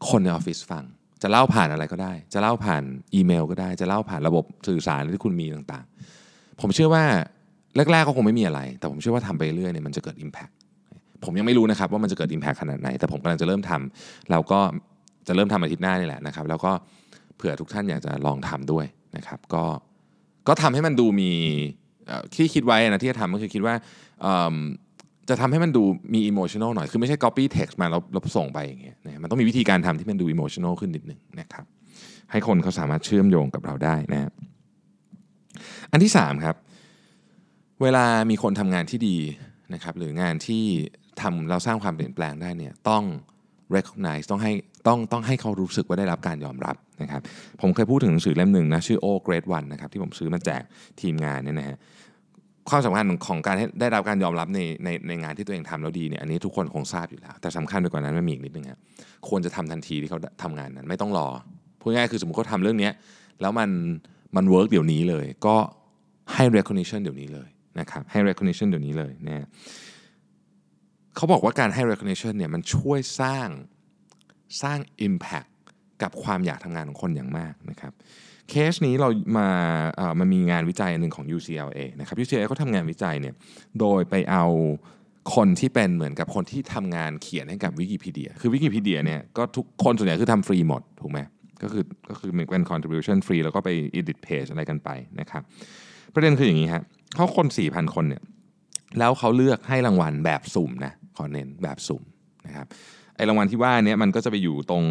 [0.10, 0.84] คนในออฟฟิศฟัง
[1.22, 2.84] จะเล่าผ่านอะไรก็ได้ จะเล่าผ่าน
[3.16, 7.06] อีเมลก็ได้ จะเล่าผ่านระบบสื่อสารที่คุณมีต่างๆ ผมเชื่อว่า
[7.92, 10.54] แรกๆก็คงไม่มีอะไร แต่ผมเชื่อว่าทำไปเรื่อยเนี่ยมันจะเกิด Impact
[11.24, 14.60] ผมยังไม่รู้นะครับว่ามันจะเกิด Impact ขนาดไหน แต่ผมกำลังจะเริ่มทำแล้วก็
[15.28, 16.72] จะเริ่มทำอาทิตย์หน้านี่แหละนะครับ แล้วก็
[17.36, 18.86] เผื่อทุกท่านอยากจะลองทำด้วย
[19.18, 19.64] นะครับก็
[20.48, 21.32] ก็ทำให้มันดูมี
[22.36, 23.76] ที่คิดไว้นะที่จะทำก็คือคิดว่า
[25.30, 31.66] จะทำให้มันดูมี emotional หน่อย คือไม่ใช่ copy text มาแล้วแล้วส่งไปอย่างเงี้ยนะมันต้องมีวิธีการทำที่มันดู emotional ขึ้นนิดหนึ่งนะครับ
[32.32, 34.32] ให้คนเขาสามารถเชื่อมโยงกับเราได้นะ
[35.92, 36.56] อันที่สามครับ
[37.84, 39.18] เวลามีคนทำงานที่ดี
[39.74, 40.64] นะครับหรืองานที่
[41.22, 43.04] ทำเราสร้างความเปลี่ยนแปลงได้เนี่ยต้อง
[43.76, 44.54] recognize ต้องให้
[44.88, 47.22] ต้องต้องให้เขารู้สึกว่าได้รับการยอมรับนะครับ
[47.62, 50.62] ผมเคยพูดถึงหนังสือเล่มหนึ่งนะชื่อ O Great One นะครับที่ผมซื้อมาแจก
[51.02, 51.78] ทีมงานเนี่ยนะฮะ
[52.70, 58.80] ความสำคัญของการได้รับการยอมรับในในในงานที่ตัวเองทำแล้วดีเนี่ยอันนี้ทุกคนคงทราบอยู่แล้ว แต่สำคัญไปกว่านั้นมันมีอีกนิดนึงครับ
[59.30, 61.28] ควรจะทำทันทีที่เขาทำงานนั้น ไม่ต้องรอ
[61.82, 62.90] พูดง่ายคือสมมติเขาทำเรื่องนี้
[63.42, 63.70] แล้วมัน
[64.36, 65.56] มัน work เดี๋ยวนี้เลย ก็
[66.34, 69.48] ให้ recognition เดี๋ยวนี้เลย นะครับให้ recognition เดี๋ยวนี้เลยนะฮะ
[71.16, 73.50] เขาบอกว่าการให้ recognition เนี่ยมันช่วยสร้าง
[74.62, 75.50] สร้าง impact
[76.02, 77.94] กับความอยากทำงานของคนอย่างมากนะครับ
[78.50, 79.50] เคสนี้เรามา
[79.96, 83.34] เอ่อมันมีงานวิจัยอันหนึ่งของ UCLA นะครับ UCLA เขาทำงานวิจัยเนี่ย
[83.80, 84.46] โดยไปเอา
[85.36, 91.20] คนที่เป็นเหมือนกับคนที่ทำงานเขียนให้กับวิกิพีเดีย คือวิกิพีเดียเนี่ยก็ทุกคนส่วนใหญ่คือทำฟรีหมด ถูกไหม
[91.64, 95.44] ก็คือก็คือเป็น contribution ฟรีแล้วก็ไป edit page อะไรกันไปนะครับ
[96.18, 96.84] ประเด็นคืออย่างนี้ฮะ
[97.16, 98.24] เขาคน 4,000 คนเนี่ย
[99.00, 102.04] แล้วเขาเลือกให้รางวัลแบบสุ่มนะขอเน้นแบบสุ่ม
[102.48, 102.68] นะครับ
[103.16, 104.84] ไอรางวัลที่ว่าเนี้มันก็จะไปอยู่ตรง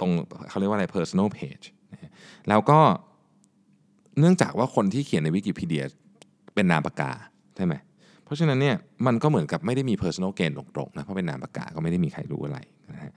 [0.00, 0.10] ตรง
[0.48, 1.66] เขาเรียกว่าอะไร personal page
[2.48, 2.78] แล้วก็
[4.18, 5.84] เนื่องจากว่าคนที่เขียนในวิกิพีเดีย
[6.54, 7.12] เป็นนามปากกา
[7.56, 7.74] ใช่ไหม
[8.24, 12.58] เพราะฉะนั้นเนี่ยมันก็เหมือนกับไม่ได้มี personal gain ตรงๆนะเพราะเป็นนามปากกาก็ไม่ได้มีใครรู้อะไร
[12.92, 13.12] นะฮะ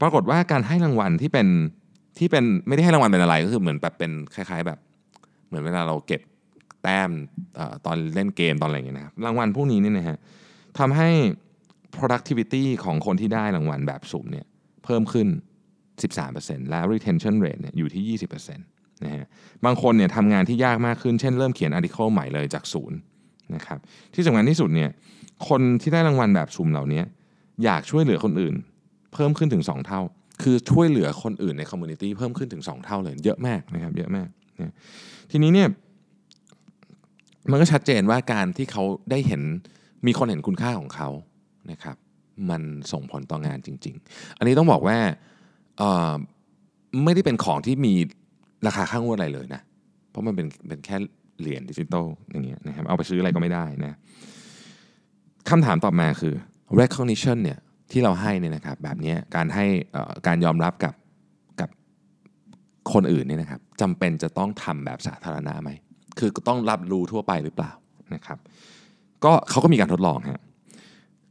[0.00, 1.48] ปรากฏว่าการให้รางวัลที่เป็น
[2.18, 4.78] ที่เป็นไม่ได้ให้รางวัลเป็นอะไรก็คือเหมือนแบบเป็นคล้าย ๆ แบบ
[5.54, 6.20] มือนเวลาเราเก็บ
[6.82, 7.10] แต้ม
[7.58, 10.18] อตอนเล่นเกมตอนอะไรอย่างเงี้ยนะครับรางวัลพวกนี้เนี่ยนะฮะ
[10.78, 11.10] ทำให้
[11.96, 14.46] productivity ของคนที่ได้รางวัลแบบสุ่มเนี่ย
[14.84, 15.28] เพิ่มขึ้น
[15.98, 19.24] 13%และ retention rate เนี่ยอยู่ที่ 20%นะฮะ
[19.64, 22.98] บางคนเนี่ยทำงานที่ยากมากขึ้น เช่นเริ่มเขียน article ใหม่เลยจากศูนย์
[23.54, 23.78] นะครับ
[24.14, 24.90] ที่สำคัญที่สุดเนี่ย
[25.48, 27.02] คนที่ได้รางวัลแบบสุ่มเหล่านี้
[27.64, 28.54] อยากช่วยเหลือคนอื่น
[29.14, 30.00] เพิ่มขึ้นถึง 2 เท่า
[30.42, 34.28] คือช่วยเหลือคนอื่นใน community เพิ่มขึ้นถึง 2 เท่าเลยเยอะมากนะครับเยอะมาก
[35.30, 35.68] ทีนี้เนี่ย
[37.50, 39.42] มันก็ชัดเจนว่าการที่เขาได้เห็น
[40.06, 41.08] มีคนเห็นคุณค่าของเขา
[41.70, 41.96] นะครับ
[42.50, 42.62] มัน
[42.92, 44.98] ส่งผลต่องานจริง ๆ อันนี้ต้องบอกว่า
[47.04, 47.94] ไม่ได้เป็นของที่มี
[48.66, 49.62] ราคาค่างวดอะไรเลยนะ
[50.10, 50.96] เพราะมันเป็นเป็นแค่
[51.40, 53.98] เหรียญดิจิตอลอย่างเงี้ยนะครับเอาไปซื้ออะไรก็ไม่ได้นะ
[55.50, 56.34] คำถามต่อมาคือ
[56.80, 57.58] recognition เนี่ย
[57.92, 59.66] ที่เราให้เนี่ยนะครับแบบนี้การให้
[60.26, 60.94] การยอมรับกับ
[62.92, 65.70] คนอื่นเนี่ยนะครับจำเป็นจะต้องทำแบบสาธารณะไหม
[66.18, 67.72] คือต้องรับรู้ทั่วไปหรือเปล่า
[68.14, 68.38] นะครับ
[69.24, 70.42] ก็เขาก็มีการทดลองฮะ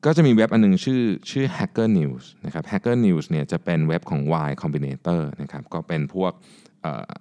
[0.05, 6.31] ก็จะมีเว็บอันหนึงชื่อชื่อ Hacker News นะครับ Hacker News เนี่ยจะเป็นเว็บของ Y Combinator นะครับก็เป็นพวก
[6.81, 7.11] เอ่อ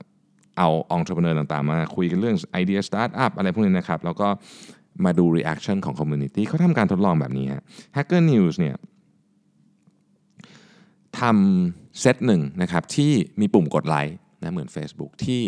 [0.58, 4.28] เอาองค์ประกอบต่างๆ มาคุยกันเรื่องไอเดียสตาร์ทอัพอะไรพวกนี้นะครับ แล้วก็
[5.04, 7.62] มาดู reaction ของ community เขาทำการทดลองแบบนี้ฮะ
[7.96, 8.76] Hacker News เนี่ย
[11.20, 15.42] ทำเซตหนึ่งนะครับที่มีปุ่มกดไลค์ นะเหมือน Facebook ที่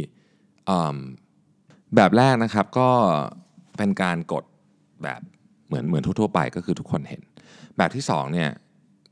[1.97, 2.91] แบบแรกนะครับก็
[3.77, 4.45] เป็นการกด
[5.03, 5.21] แบบ
[5.67, 7.23] เหมือนเหมือนทั่วๆไปก็คือทุกคนเห็น
[7.79, 8.51] แบบที่2เนี่ย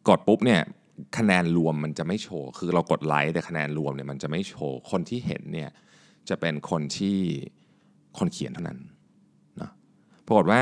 [0.09, 0.61] กดปุ๊บเนี่ย
[1.19, 5.71] คะแนนรวมมันจะไม่โชว์ คือเรากดไลค์แต่คะแนนรวมเนี่ยมันจะไม่โชว์ คนที่เห็นเนี่ย
[6.29, 7.17] จะเป็นคนที่
[8.19, 8.79] คนเขียนเท่านั้น
[9.61, 9.71] นะ
[10.27, 10.61] ปรากฏว่า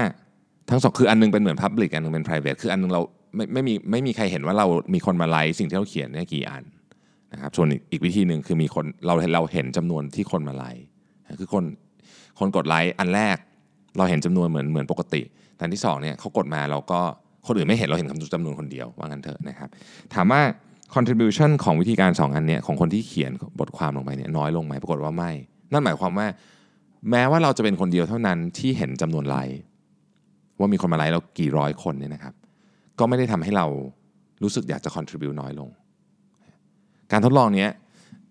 [0.71, 3.01] ทั้งสองคืออันนึงเป็นเหมือน Public อันนึงเป็น private คืออันนึงเรา
[3.37, 6.65] ไม่ไม่มีไม่มีใครเห็นว่าเรามีคนมาไลค์สิ่งที่เราเขียนเนี่ยกี่อัน
[7.33, 10.85] นะครับส่วนอีกวิธีหนึ่งคือมีคนเราเราเห็นจำนวนที่คนมาไลค์
[11.41, 11.65] คือคน
[12.39, 13.37] คนกดไลค์อันแรก
[13.99, 15.23] เราเห็นจำนวนเหมือนเหมือนปกติ
[15.57, 17.01] แต่ที่สองเนี่ยเขากดมาเราก็
[17.47, 19.69] คนอื่นไม่เห็นเราเห็นจำนวนคนเดียวว่างั้นเถอะนะครับ
[20.15, 20.41] ถามว่า
[20.95, 25.31] contribution ของวิธีการ 2 อันเนี้ยของคนที่เขียนบทความลงไปเนี่ยน้อยลงไหมปรากฏว่าไม่
[25.73, 26.27] นั่นหมายความว่า
[27.11, 29.59] แม้ว่าเราจะเป็นคนเดียวเท่านั้นที่เห็นจำนวนไลค์
[30.59, 32.35] ว่ามีคนมาไลค์เรากี่ร้อยคนเนี่ยนะครับ
[32.99, 33.67] ก็ไม่ได้ทำให้เรา
[34.43, 35.69] รู้สึกอยากจะ contribute น้อยลง
[37.13, 37.71] การทดลองเนี้ย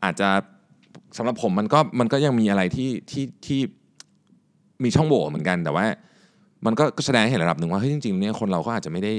[0.03, 0.29] อาจจะ
[1.17, 3.59] สำหรับผมมันก็มันก็ยังมีอะไรที่ที่ที่
[4.83, 5.85] มีช่องโหว่เหมือนกันแต่ว่า
[6.65, 9.13] มันก็แสดงให้เห็นระดับหนึ่งว่าเฮ้ยจริงๆเนี่ยคนเราก็อาจจะไม่ได้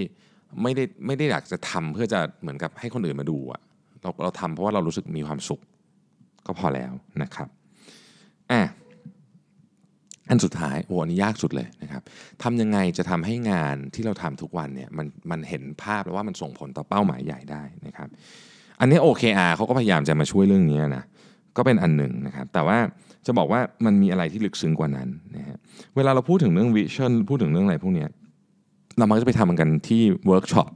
[0.62, 3.61] ไม่ได้ไม่ได้อยากจะทำเพื่อจะเหมือนกับให้คนอื่นมาดูอะ
[4.03, 5.61] เราเราทำเพราะว่าเรารู้สึกมีความสุข
[6.46, 6.92] ก็พอแล้ว
[7.23, 7.49] นะครับ
[8.53, 8.61] อะ
[10.29, 12.03] อันสุดท้ายโอ้อันนี้ยากสุดเลยนะครับ
[12.42, 18.09] ทำยังไงจะทำให้งานที่เราทำทุกวันเนี่ยมันมันเห็นภาพแล้วว่ามันส่งผลต่อเป้าหมายใหญ่ได้นะครับ
[18.81, 21.05] อันนี้ OKR เขาก็พยายามจะมาช่วยเรื่องนี้นะ
[21.57, 22.79] ก็เป็นอันหนึ่งนะครับ แต่ว่า
[23.27, 25.57] จะบอกว่ามันมีอะไรที่ลึกซึ้งกว่านั้นนะฮะ
[25.97, 28.07] เวลาเราพูดถึงเรื่อง vision พูดถึงเรื่องอะไรพวกนี้
[28.99, 30.69] เรามักจะไปทำกันที่เวิร์กช็อป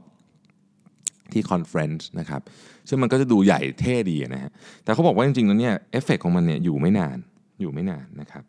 [1.33, 2.41] ที่ conference นะครับ
[2.89, 4.51] ซึ่งมันก็จะดูใหญ่เท่ดีนะฮะ
[4.83, 7.17] แต่เขาบอกว่าจริงๆแล้วเนี่ยเอฟเฟกของมันเนี่ยอยู่ไม่นาน
[7.61, 8.43] อยู่ไม่นานนะครับ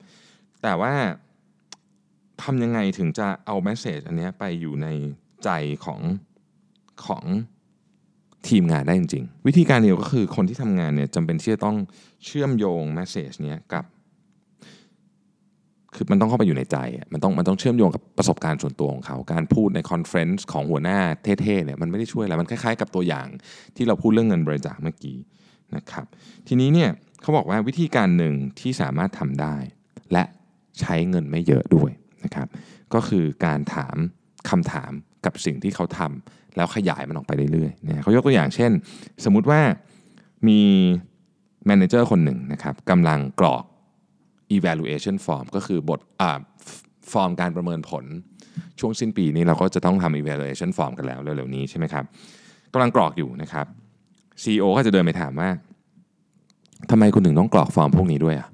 [0.63, 0.93] แต่ว่า
[2.43, 4.89] ทำยังไงถึงจะเอา message อันนี้ไปอยู่ใน
[5.45, 5.51] ใจ
[5.85, 6.01] ของ
[7.07, 7.25] ของ
[8.49, 11.77] ทีมงานได้จริงๆ วิธีการเดียวก็คือคนที่ทำงานเนี่ยจำเป็นที่จะต้อง
[12.25, 13.85] เชื่อมโยง message เนี้ยกับ
[15.95, 16.77] คือมันต้องเข้าไปอยู่ในใจ
[17.13, 23.27] มันต้องมันต้องเชื่อมโยงกับประสบการณ์ส่วนตัวของเขา การพูดใน conference ของหัวหน้าเท่ๆเนี่ยมันไม่ได้ช่วยอะไร มันคล้ายๆกับตัวอย่าง
[23.77, 25.19] ที่เราพูดเรื่องเงินบริจาคเมื่อกี้
[25.77, 26.07] นะครับ
[26.49, 26.91] ทีนี้เนี่ย
[27.23, 29.57] เขาบอกว่าวิธีการหนึ่งที่สามารถทำได้
[30.13, 30.25] และ
[30.81, 31.91] ใช้เงินไม่เยอะด้วย
[32.25, 32.49] นะครับ
[32.95, 33.97] ก็คือการถาม
[34.51, 34.93] คำถาม
[35.25, 38.71] กับสิ่งที่เขาทำ แล้วขยายมันออกไปเรื่อยๆเนี่ยเขายกตัวอย่างเช่น
[39.25, 39.61] สมมุติว่า
[40.49, 40.61] มี
[41.67, 43.65] แมเนเจอร์คนหนึ่งนะครับกำลังกรอก
[44.57, 46.01] evaluation form ก็คือบท
[47.13, 48.05] ฟอร์มการประเมินผล
[48.81, 52.05] ช่วงสิ้นปีนี้เราก็จะต้องทำ evaluation form กันแล้วเร็วๆนี้ใช่ไหมครับ
[52.73, 53.67] กำลังกรอกอยู่นะครับ
[54.43, 55.49] CEO ก็จะเดินไปถามว่า
[56.91, 58.49] ทำไมคุณถึงต้องกรอกฟอร์มพวกนี้ด้วยอะ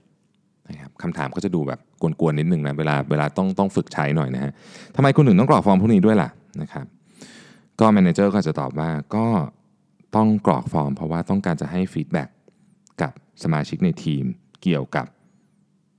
[0.68, 1.80] นะครับคำถามก็จะดูแบบ
[2.20, 4.52] กวนๆนิดนึงนะเวลาเวลาต้องต้องฝึกใช้หน่อยนะฮะ
[4.96, 6.28] ทำไมคุณถึงต้องกรอกฟอร์มพวกนี้ด้วยล่ะ
[6.62, 6.86] นะครับ
[7.82, 9.26] ก็ manager ก็จะตอบว่าก็
[10.16, 12.28] ต้องกรอกฟอร์ม เพราะว่าต้องการจะให้ feedback
[13.02, 14.24] กับสมาชิกในทีม
[14.62, 15.06] เกี่ยวกับ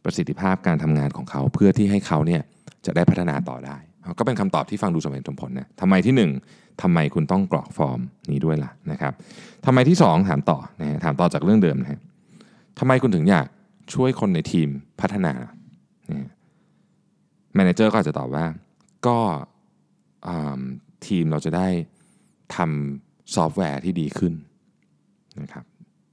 [0.03, 2.41] ประสิทธิภาพการทำงานของเขา เพื่อที่ให้เขาเนี่ย
[2.85, 3.77] จะได้พัฒนาต่อได้
[4.17, 7.99] ก็เป็นคำตอบที่ฟังดูสมเหตุสมผลนะทำไมที่ 1ทำไมคุณต้องกรอกฟอร์ม
[8.31, 9.13] นี้ด้วยล่ะนะครับ
[9.65, 11.99] ทำไมที่ 2 ถามต่อนะฮะถามต่อจากเรื่องเดิมนะฮะ
[12.79, 13.47] ทำไมคุณถึงอยาก
[13.93, 14.69] ช่วยคนในทีม
[15.01, 15.33] พัฒนา
[17.55, 18.45] manager ก็อาจจะตอบว่า
[19.07, 19.17] ก็
[21.07, 21.67] ทีมเราจะได้
[22.55, 24.33] ทำซอฟต์แวร์ที่ดีขึ้น
[25.41, 25.65] นะครับ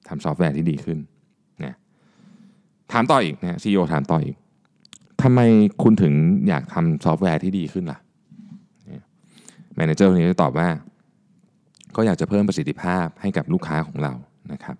[0.08, 0.98] ทำซอฟต์แวร์ที่ดีขึ้น
[1.64, 1.74] นะ
[2.92, 4.36] ถามต่ออีกนะ CEO ถามต่ออีก
[5.22, 5.40] ทำไม
[5.82, 6.14] คุณถึง
[6.48, 7.98] อยากทำซอฟต์แวร์ที่ดีขึ้นล่ะ
[9.76, 10.68] manager คนนี้จะตอบว่า
[11.96, 14.12] ก็อยากจะเพิ่มประสิทธิภาพให้กับลูกค้าของเรา
[14.52, 14.76] นะครับ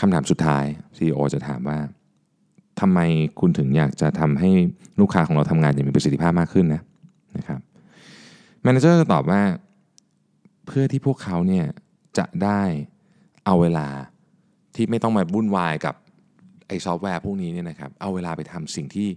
[0.00, 0.64] คำถามสุดท้าย
[0.96, 1.78] CEO จะถามว่า
[2.80, 3.00] ทำไม
[3.40, 4.50] คุณถึงอยากจะทำให้
[5.00, 6.82] ลูกค้าของเราทำงานอย่างมีประสิทธิภาพมากขึ้นนะ
[7.36, 7.60] นะครับ
[8.62, 9.42] manager จะตอบว่า
[10.66, 11.66] เพื่อที่พวกเขาเนี่ย
[12.18, 12.62] จะได้
[13.46, 13.88] เอาเวลา
[14.74, 15.94] ที่ไม่ต้องมาวุ่นวายกับ
[16.68, 19.08] ไอ้ซอฟต์แวร์พวกนี้เนี่ยนะครับเอาเวลาไปทำสิ่งที่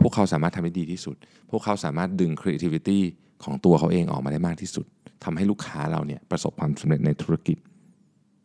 [0.00, 1.16] พวกเขาสามารถทำได้ดีที่สุด
[1.50, 3.00] พวกเขาสามารถดึง creativity
[3.44, 4.86] ของตัวเขาเองออกมาได้มากที่สุด
[5.24, 7.56] ทำให้ลูกค้าเราเนี่ยประสบความสำเร็จในธุรกิจ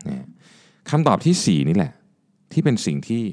[0.07, 0.27] นะ
[0.89, 1.93] คำตอบที่ 4 นี่แหละ
[2.53, 3.23] ที่เป็นสิ่งที่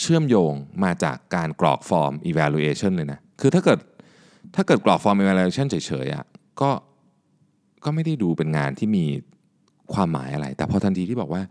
[0.00, 0.52] เชื่อมโยง
[0.84, 3.78] มาจากการกรอกฟอร์ม evaluation เลยนะ คือถ้าเกิด
[4.54, 6.24] ถ้าเกิดกรอกฟอร์ม evaluation เฉยๆอะ
[6.60, 6.70] ก็
[7.84, 9.04] ก็ไม่ได้ดูเป็นงานที่มี
[9.94, 11.42] ความหมายอะไร แต่พอทันทีที่บอกว่า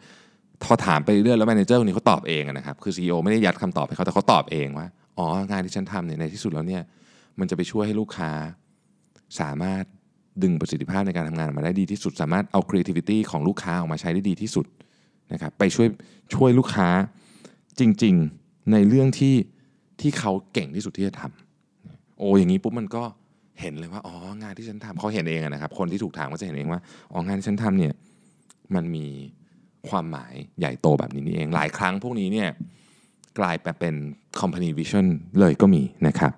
[0.64, 4.88] พอถามไปเรื่อยแล้ว manager คนนี้เขาตอบเองนะครับ คือ CEO ไม่ได้ยัดคำตอบให้เขาแต่เขาตอบเองว่า
[5.18, 6.82] อ๋อ งานที่ฉันทำเนี่ยในที่สุดแล้วเนี่ย
[7.40, 8.32] มันจะไปช่วยให้ลูกค้า
[9.40, 9.84] สามารถ
[10.44, 14.66] ดึงประสิทธิภาพในการทำงานมาได้ดีที่สุด สามารถเอา creativity ของลูกค้าออกมาใช้ได้ดีที่สุด
[15.34, 15.88] นะครับไปช่วย
[16.36, 16.90] ช่วยลูกค้า
[17.80, 19.36] จริง ๆ ในเรื่องที่
[20.02, 21.43] ที่เขาเก่งที่สุดที่จะทำ
[22.18, 23.04] โอ้อย่างนี้ปุ๊บมันก็
[23.62, 26.80] เห็นเลยว่าอ๋องานที่ฉันทำเขาเห็นเองนะครับ คนที่ถูกถามก็จะเห็นเองว่า
[27.12, 27.94] อ๋องานที่ฉันทำเนี่ย
[28.76, 29.08] มันมี
[29.90, 32.50] ความหมายใหญ่โตแบบนี้นี่เอง หลายครั้งพวกนี้เนี่ย
[33.40, 33.96] กลายไปเป็น
[34.40, 35.06] company vision
[35.40, 36.32] เลยก็มีนะครับ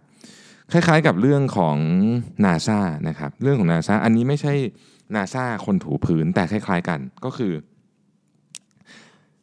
[0.71, 1.77] คล้ายๆกับเรื่องของ
[2.45, 4.53] NASA นะครับ เรื่องของ NASA อันนี้ไม่ใช่
[5.15, 7.51] นาซาคนถูพื้นแต่คล้ายๆกันก็คือ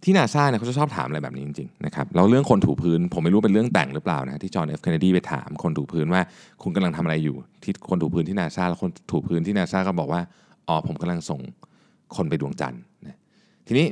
[0.05, 6.23] ที่นาซาเนี่ยเขาจะชอบถามอะไรแบบนี้จริงๆนะครับแล้วเรื่องคนถูพื้น ผมไม่รู้เป็นเรื่องแต่งหรือเปล่านะที่จอห์นเอฟเคนเนดีไปถามคนถูพื้นว่า
[6.63, 10.21] คุณกำลังทำอะไรอยู่ ที่คนถูพื้นที่นาซาแล้วคนถูพื้นที่นาซาก็บอกว่า
[10.69, 11.41] อ๋อผมกำลังส่ง
[12.17, 13.17] คนไปดวงจันทร์นะ
[13.67, 13.87] ทีนี้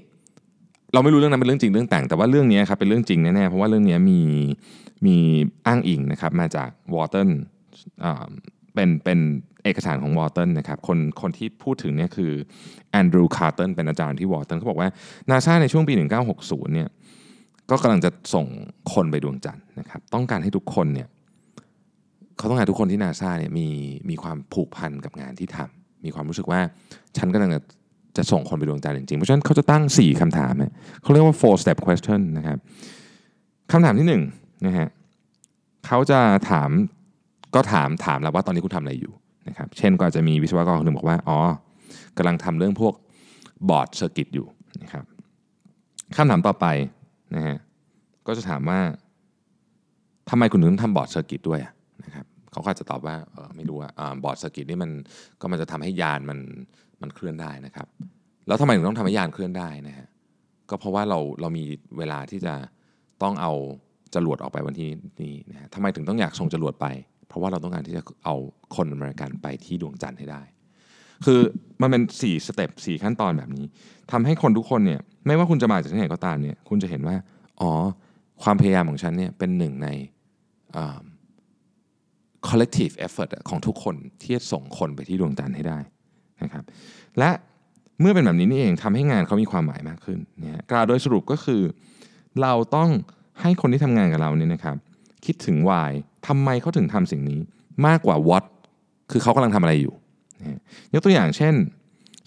[0.92, 4.20] เราไม่รู้เรื่องนั้นเป็นเรื่องจริงเรื่องแต่ง แต่ว่าเรื่องนี้ครับเป็นเรื่องจริงแน่ๆเพราะว่าเรื่องนี้มี
[5.06, 5.16] มี
[5.66, 7.28] อ้างอิงนะครับมาจากวอเตอร์
[8.74, 9.18] เป็นเป็น
[9.64, 12.32] เอกสารของวอเตอร์นะครับคนคนที่พูดถึงเนี่ยคือ
[12.90, 14.88] Andrew Carton เป็นอาจารย์ที่วอเตอร์เขาบอกว่า
[15.30, 15.94] นาซาในช่วงปี
[16.34, 16.88] 1960เนี่ย
[17.70, 18.46] ก็กำลังจะส่ง
[18.92, 21.08] คนไปดวงจันทร์นะครับต้องการให้ทุกคนเนี่ย
[22.36, 23.68] เขาต้องการทุกคนที่นาซาเนี่ยมี
[24.10, 26.60] มีความผูกพันกับงานที่ทำมีความรู้สึกว่า
[27.16, 27.60] ฉันกำลังจะ
[28.16, 30.52] จะส่งคนไปดวงจันทร์จริงๆ เพราะฉะนั้นเขาจะตั้ง 4คำถาม
[31.02, 32.58] เขาเรียกว่า four step question นะครับ
[33.72, 34.14] คำถามที่1น
[34.66, 34.88] นะฮะ
[35.86, 36.20] เขาจะ
[36.50, 36.70] ถาม
[37.54, 39.12] ก็ถามถามแล้วว่าตอนนี้คุณทำอะไรอยู่
[39.48, 41.38] นะครับเช่นก็อาจจะมีวิศวกรคนหนึ่งบอกว่าอ๋อ
[42.16, 42.94] กำลังทำเรื่องพวก
[43.68, 44.46] board circuit อยู่
[44.82, 45.04] นะครับ
[46.16, 46.66] คำถามต่อไป
[47.34, 47.56] นะฮะ
[48.26, 48.80] ก็จะถามว่า
[50.30, 51.60] ทำไมคุณถึงทำ board circuit ด้วย
[52.04, 53.90] นะครับเขาก็จะตอบว่าเออไม่รู้ว่า
[54.24, 54.90] board circuit นี่มัน
[55.40, 56.38] ก็มันจะทำให้ยานมัน
[57.02, 57.86] มันเคลื่อนได้นะครับ
[58.46, 60.06] แล้วทำไมถึงต้องทำให้ยานเคลื่อนได้นะฮะ
[60.70, 61.64] ก็เพราะว่าเราเรามี
[61.98, 62.54] เวลาที่จะ
[63.22, 63.52] ต้องเอา
[64.14, 64.88] จรวดออกไปวันที่
[65.22, 66.86] นี้นะฮะทำไมถึงต้องอยากส่งจรวดไป
[67.30, 68.36] เพราะว่าเราต้องการที่จะเอา
[68.76, 70.42] คนอเมริกันไปที่ดวงจันทร์ให้ได้
[71.24, 71.40] คือ
[71.80, 73.64] มันเป็น4 step 4ขั้นตอนแบบนี้
[74.10, 77.16] ทำให้คนทุกคนเนี่ยไม่ว่าคุณจะมาจากที่ไหนก็ตามเนี่ยคุณจะเห็นว่า
[77.60, 77.70] อ๋อ
[78.42, 79.88] ความพยายามของฉันเนี่ยเป็นหนึ่งใน
[82.48, 85.78] collective effort ของทุกคนที่จะส่งคนไปที่ดวงจันทร์ให้ได้
[86.42, 86.64] นะครับ
[87.18, 87.30] และ
[88.00, 91.62] เมื่อเป็นแบบนี้นี่เองทำให้งานเขามีความหมายมากขึ้นนะกล่าวโดยสรุปก็คือ
[92.42, 92.90] เราต้อง
[93.40, 94.76] ให้คนที่ทำงานกับเราเนี่ยนะครับ
[95.26, 95.90] คิดถึง why
[96.26, 97.40] ทำไมเขาถึงทำสิ่งนี้
[97.86, 98.44] มากกว่า what
[99.10, 99.94] คือเขากำลังทำอะไรอยู่
[100.92, 101.54] ยกตัวอย่างเช่น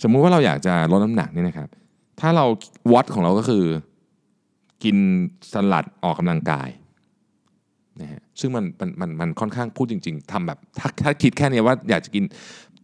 [0.04, 1.70] สมมุติว่าเราอยากจะลดน้ำหนักนี่นะครับ
[2.20, 2.46] ถ้าเรา
[2.92, 3.66] what ของเราก็คือ
[4.84, 4.98] กิน
[5.54, 6.70] สลัดออกกำลังกาย
[8.02, 12.24] นะฮะซึ่งมันมันมันมันค่อนข้างพูดจริง ๆทำแบบถ้าถ้าคิดแค่นี้ว่าอยากจะกิน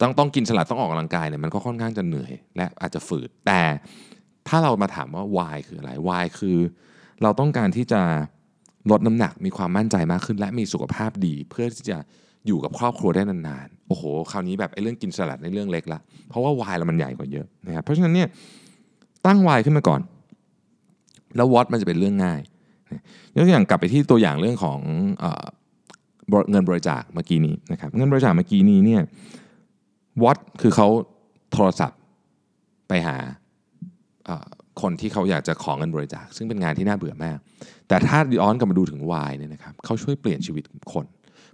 [0.01, 3.61] ต้องต้องกินสลัดต้องออกกำลังกายเนี่ยมันก็ค่อนข้างจะเหนื่อย และอาจจะฝืดแต่
[4.47, 6.57] ถ้าเรามาถามว่า why คืออะไร why คือ
[7.23, 8.01] เราต้องการที่จะ
[8.91, 11.97] ลดน้ำหนักมีความมั่นใจมากขึ้น และมีสุขภาพดี เพื่อที่จะ
[12.47, 18.27] อยู่กับครอบครัวได้นานๆ โอ้โห คราวนี้แบบไอ้เรื่องกินสลัดในเรื่องเล็กละ เพราะว่า why เรามันใหญ่กว่าเยอะนะครับ เพราะฉะนั้นเนี่ย
[19.25, 20.01] ตั้ง why ขึ้นมาก่อน
[21.35, 22.41] แล้ว what มันจะเป็นเรื่องง่าย
[23.35, 24.79] ยกตัวอย่างกลับไปที่ตัวอย่างเรื่องของ
[26.51, 29.01] เงินบริจาคเมื่อกี้นี้นะครับ เงินบริจาคเมื่อกี้นี้เนี่ย
[30.23, 30.87] วัดคือเขา
[31.53, 31.99] โทรศัพท์
[32.87, 33.17] ไปหา
[34.81, 37.37] คนที่เขาอยากจะขอเงินบริจาค ซึ่งเป็นงานที่น่าเบื่อมาก
[37.87, 40.63] แต่ถ้าย้อนกลับมาดูถึงวายเนี่ยนะครับเขาช่วยเปลี่ยนชีวิต
[40.93, 41.05] คน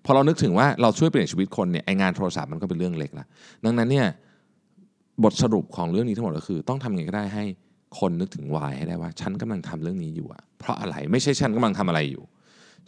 [0.05, 3.25] พอเรานึกถึงว่าเราช่วยเปลี่ยนชีวิตคนเนี่ยไองานโทรศัพท์มันก็เป็นเรื่องเล็กละ
[3.65, 4.07] ดังนั้นเนี่ย
[5.23, 7.43] บทสรุปของเรื่องนี้ทั้งหมดก็คือ ต้องทำยังไงก็ได้ให้
[7.99, 12.23] คนนึกถึงวายให้ได้ว่า ฉันกำลังทำเรื่องนี้อยู่อะเพราะอะไรไม่ใช่ฉันกำลังทำอะไรอยู่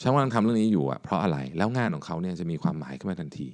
[0.01, 3.47] ฉันกำลังทำเรื่องนี้อยู่อะเพราะอะไรแล้วงานของเขาเนี่ยจะมีความหมายขึ้นมาทันที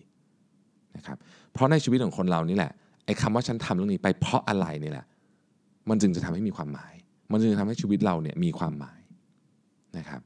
[0.95, 1.17] นะครับ
[1.53, 2.71] เพราะในชีวิตของคนเรานี่แหละ
[3.05, 5.05] ไอ้คำว่าฉันทำเรื่องนี้ไปเพราะอะไรนี่แหละ
[5.89, 6.93] มันจึงจะทำให้มีความหมาย
[7.31, 8.99] มันจึงจะทำให้ชีวิตเราเนี่ยมีความหมาย
[9.97, 10.21] นะครับ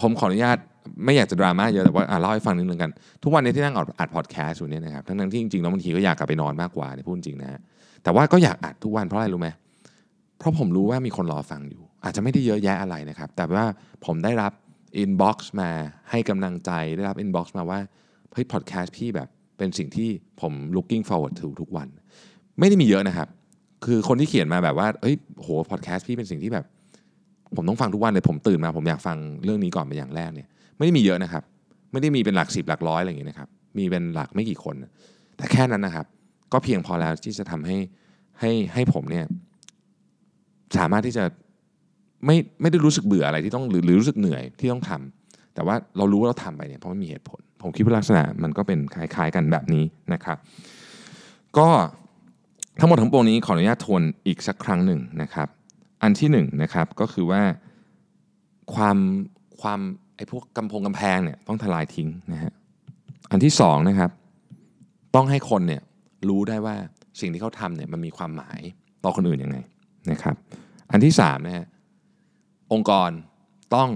[0.00, 0.58] ผมขออนุญาต
[1.04, 2.90] ไม่อยากจะดราม่าเยอะแต่ว่าเล่าให้ฟังนิดนึงกัน
[3.22, 7.60] ทุกวันนี้ที่นั่งอัดพอดแคสต์อยู่เนี่ยนะครับทั้งที่จริงๆแล้วบางทีก็อยากกลับไปนอนมากกว่าในพูดจริงนะฮะ
[8.02, 9.48] แต่ว่าก็อยากอัดทุกวันเพราะอะไรรู้ไหม
[10.38, 13.64] เพราะผมรู้ว่ามีคนรอฟังอยู่ อาจจะไม่ได้เยอะแยะอะไรนะครับ แต่ว่า
[14.04, 14.52] ผมได้รับ
[14.98, 15.70] inbox มา
[16.10, 17.80] ให้กำลังใจได้รับ inbox มาว่า
[18.32, 20.08] เฮ้ยพอดแคสต์พี่แบบเป็นสิ่งที่
[20.40, 21.88] ผม looking forward to ทุกวัน
[22.58, 23.28] ไม่ได้มีเยอะนะครับ
[23.86, 26.64] คือคนที่เขียนมาแบบว่าเอ้ยโหพอดแคสต์พี่เป็นสิ่งที่แบบ
[27.56, 31.42] ผมต้องฟังทุกวันเลยผมตื่นมา ผมอยากฟังเรื่องนี้ก่อนเป็นอย่างแรกเนี่ย ไม่ได้มีเยอะนะครับ
[31.92, 34.74] ไม่ได้มีเป็นหลักสิบหลักร้อยอะไรอย่างนี้นะครับ มีเป็นหลักไม่กี่คน
[35.36, 36.06] แต่แค่นั้นนะครับ
[36.52, 37.76] ก็เพียงพอแล้วที่จะทำให้
[38.40, 39.24] ให้ให้ผมเนี่ย
[40.78, 41.24] สามารถที่จะ
[42.26, 50.38] ไม่ไม่ได้รู้สึกเบื่ออะไรที่ต้องหรือหรือรู้สึกเหนื่อยที่ต้องทำแต่ว่าเรารู้ว่าเราทำไปเนี่ยเพราะมันมีเหตุผล ผมคิดว่าลักษณะมันก็เป็นคล้ายๆกันแบบนี้นะครับ
[51.58, 51.68] ก็
[52.80, 55.48] ทั้งหมดทั้งปวงนี้ขออนุญาตทวนอีกสักครั้งหนึ่งนะครับ
[56.02, 57.42] อันที่หนึ่งนะครับก็คือว่า
[58.74, 58.96] ความ
[59.60, 59.80] ความ
[60.16, 62.52] ไอ้พวกกำพงกำแพงเนี่ยต้องทลายทิ้งนะฮะ
[63.30, 64.10] อันที่สองนะครับ
[65.14, 65.82] ต้องให้คนเนี่ย
[66.28, 66.76] รู้ได้ว่า
[67.20, 68.60] สิ่งที่เขาทำเนี่ยมันมีความหมาย
[69.04, 69.56] ต่อคนอื่นยังไง
[70.10, 70.34] นะครับ
[70.90, 71.66] อันที่สามนะฮะ
[72.72, 73.10] องค์กร
[73.74, 73.90] ต้อง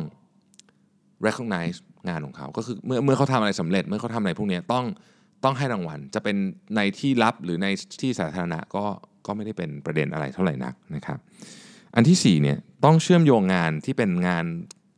[1.27, 1.77] recognize
[2.09, 4.85] งานของเขา ก็คือเมื่อเมื่อเขาทำอะไรสำเร็จเมื่อเขาทำอะไรพวกนี้ต้อง
[5.45, 6.37] ต้องให้รางวัล จะเป็น
[6.77, 7.67] ในที่ลับหรือใน
[8.01, 8.85] ที่สาธารณะก็
[9.27, 11.19] ก็ไม่ได้เป็นประเด็นอะไรเท่าไหร่นักนะครับ
[11.95, 14.45] อันที่4เนี่ยต้องเชื่อมโยงงานที่เป็นงาน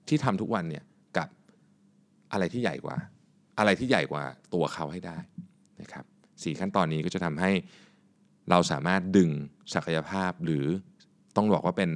[0.09, 0.85] ที่ทำทุกวันเนี่ย
[1.17, 1.29] กับ
[2.33, 2.97] อะไรที่ใหญ่กว่า
[3.59, 4.25] อะไรที่ใหญ่กว่า
[4.55, 5.17] ตัวเขาให้ได้
[5.81, 6.05] นะครับ
[6.43, 7.51] สี่ขั้นตอนนี้ก็จะทำให้
[8.51, 9.31] เราสามารถดึง
[9.75, 10.65] ศักยภาพหรือ
[11.37, 11.91] ต้องบอกว่าเป็น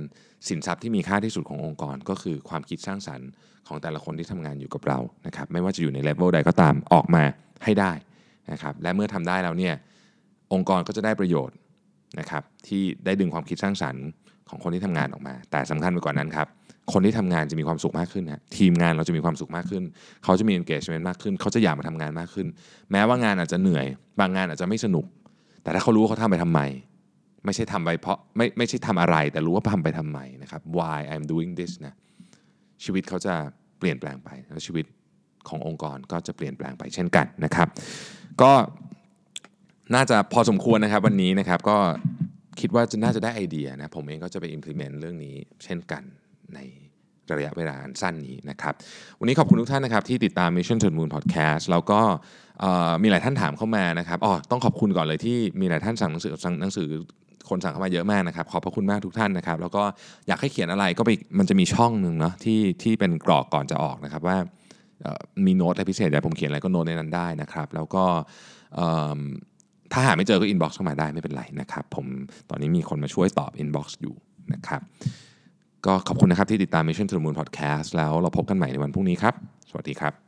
[0.49, 3.29] สินทรัพย์ที่มีค่าที่สุดขององค์กร ก็คือความคิดสร้างสรรค์
[3.69, 7.23] ของแต่ละคนที่ทำงานอยู่กับเรานะครับไม่ว่าจะอยู่ในเลเวลใดก็ตามออกมา
[7.65, 7.93] ให้ได้
[8.53, 9.75] นะครับและเมื่อทำได้แล้วเนี่ย
[10.53, 11.57] องค์กรก็จะได้ประโยชน์
[12.21, 14.05] นะครับที่ได้ดึงความคิดสร้างสรรค์
[14.49, 16.49] ของคนที่ทำงานออกมา แต่สำคัญไปกว่านั้นครับ
[16.93, 19.83] คนที่ทำงานจะมีความสุขมากขึ้นนะทีมงานเราจะมีความสุขมากขึ้น
[20.25, 22.47] เขาจะมี engagement มากขึ้น เขาจะอยากมาทำงานมากขึ้น
[22.93, 23.87] แม้ว่างานอาจจะเหนื่อย
[24.21, 25.05] บางงานอาจจะไม่สนุก
[25.63, 26.61] แต่ถ้าเขารู้ว่าเขาทำไปทำไม
[27.45, 31.95] ไม่ใช่ทำไปเพราะไม่ไม่ใช่ทำอะไร แต่รู้ว่าทำไปทำไมนะครับ why I'm doing this นะ
[32.85, 33.35] ชีวิตเขาจะ
[33.79, 34.85] เปลี่ยนแปลงไปแล้วชีวิต
[35.49, 37.69] ขององค์กรก็จะเปลี่ยนแปลงไปเช่นกันนะครับ
[38.43, 38.53] ก็
[39.95, 41.77] น่าจะพอสมควรนะครับวันนี้นะครับก็
[42.61, 46.03] คิดว่าจะน่าจะได้ไอเดียนะผมเองก็จะไป implement เรื่องนี้เช่นกัน
[46.55, 46.59] ใน
[47.37, 48.75] ระยะเวลาอันสั้นนี้นะครับ
[49.21, 52.01] วันนี้ขอบคุณทุกท่านนะครับที่ติดตาม Mission to the Moon Podcast แล้วก็
[53.03, 56.89] มีหลายท่านถามเข้ามานะครับอ๋อต้องขอบคุณก่อนเลยที่มีหลายท่านสั่งหนังสือสั่งหนังสือ
[57.49, 59.83] คนสั่งเข้ามาเยอะมากนะครับ ขอบพระคุณมากทุกท่านนะครับ แล้วก็
[60.29, 64.39] อยากให้เขียนอะไรก็ไปมันจะมีช่องหนึ่งเนาะที่ที่เป็นกรอกก่อนจะออกนะครับว่า
[65.47, 68.05] มีโน้ตอะไรพิเศษอยากผมเขียนอะไรก็โน้ตในนั้นได้นะครับ แล้วก็
[69.93, 72.07] ถ้าหาไม่เจอก็ inbox เข้ามาได้ไม่เป็นไรนะครับ ผม
[72.51, 74.15] ตอนนี้มีคนมาช่วยตอบ inbox อยู่
[74.53, 74.81] นะครับ
[75.87, 79.35] ก็ขอบคุณนะครับที่ติดตาม Mission to the Moon Podcast แล้วเราพบกันใหม่ในวันพรุ่งนี้ครับ
[79.71, 80.24] สวัสดีครับ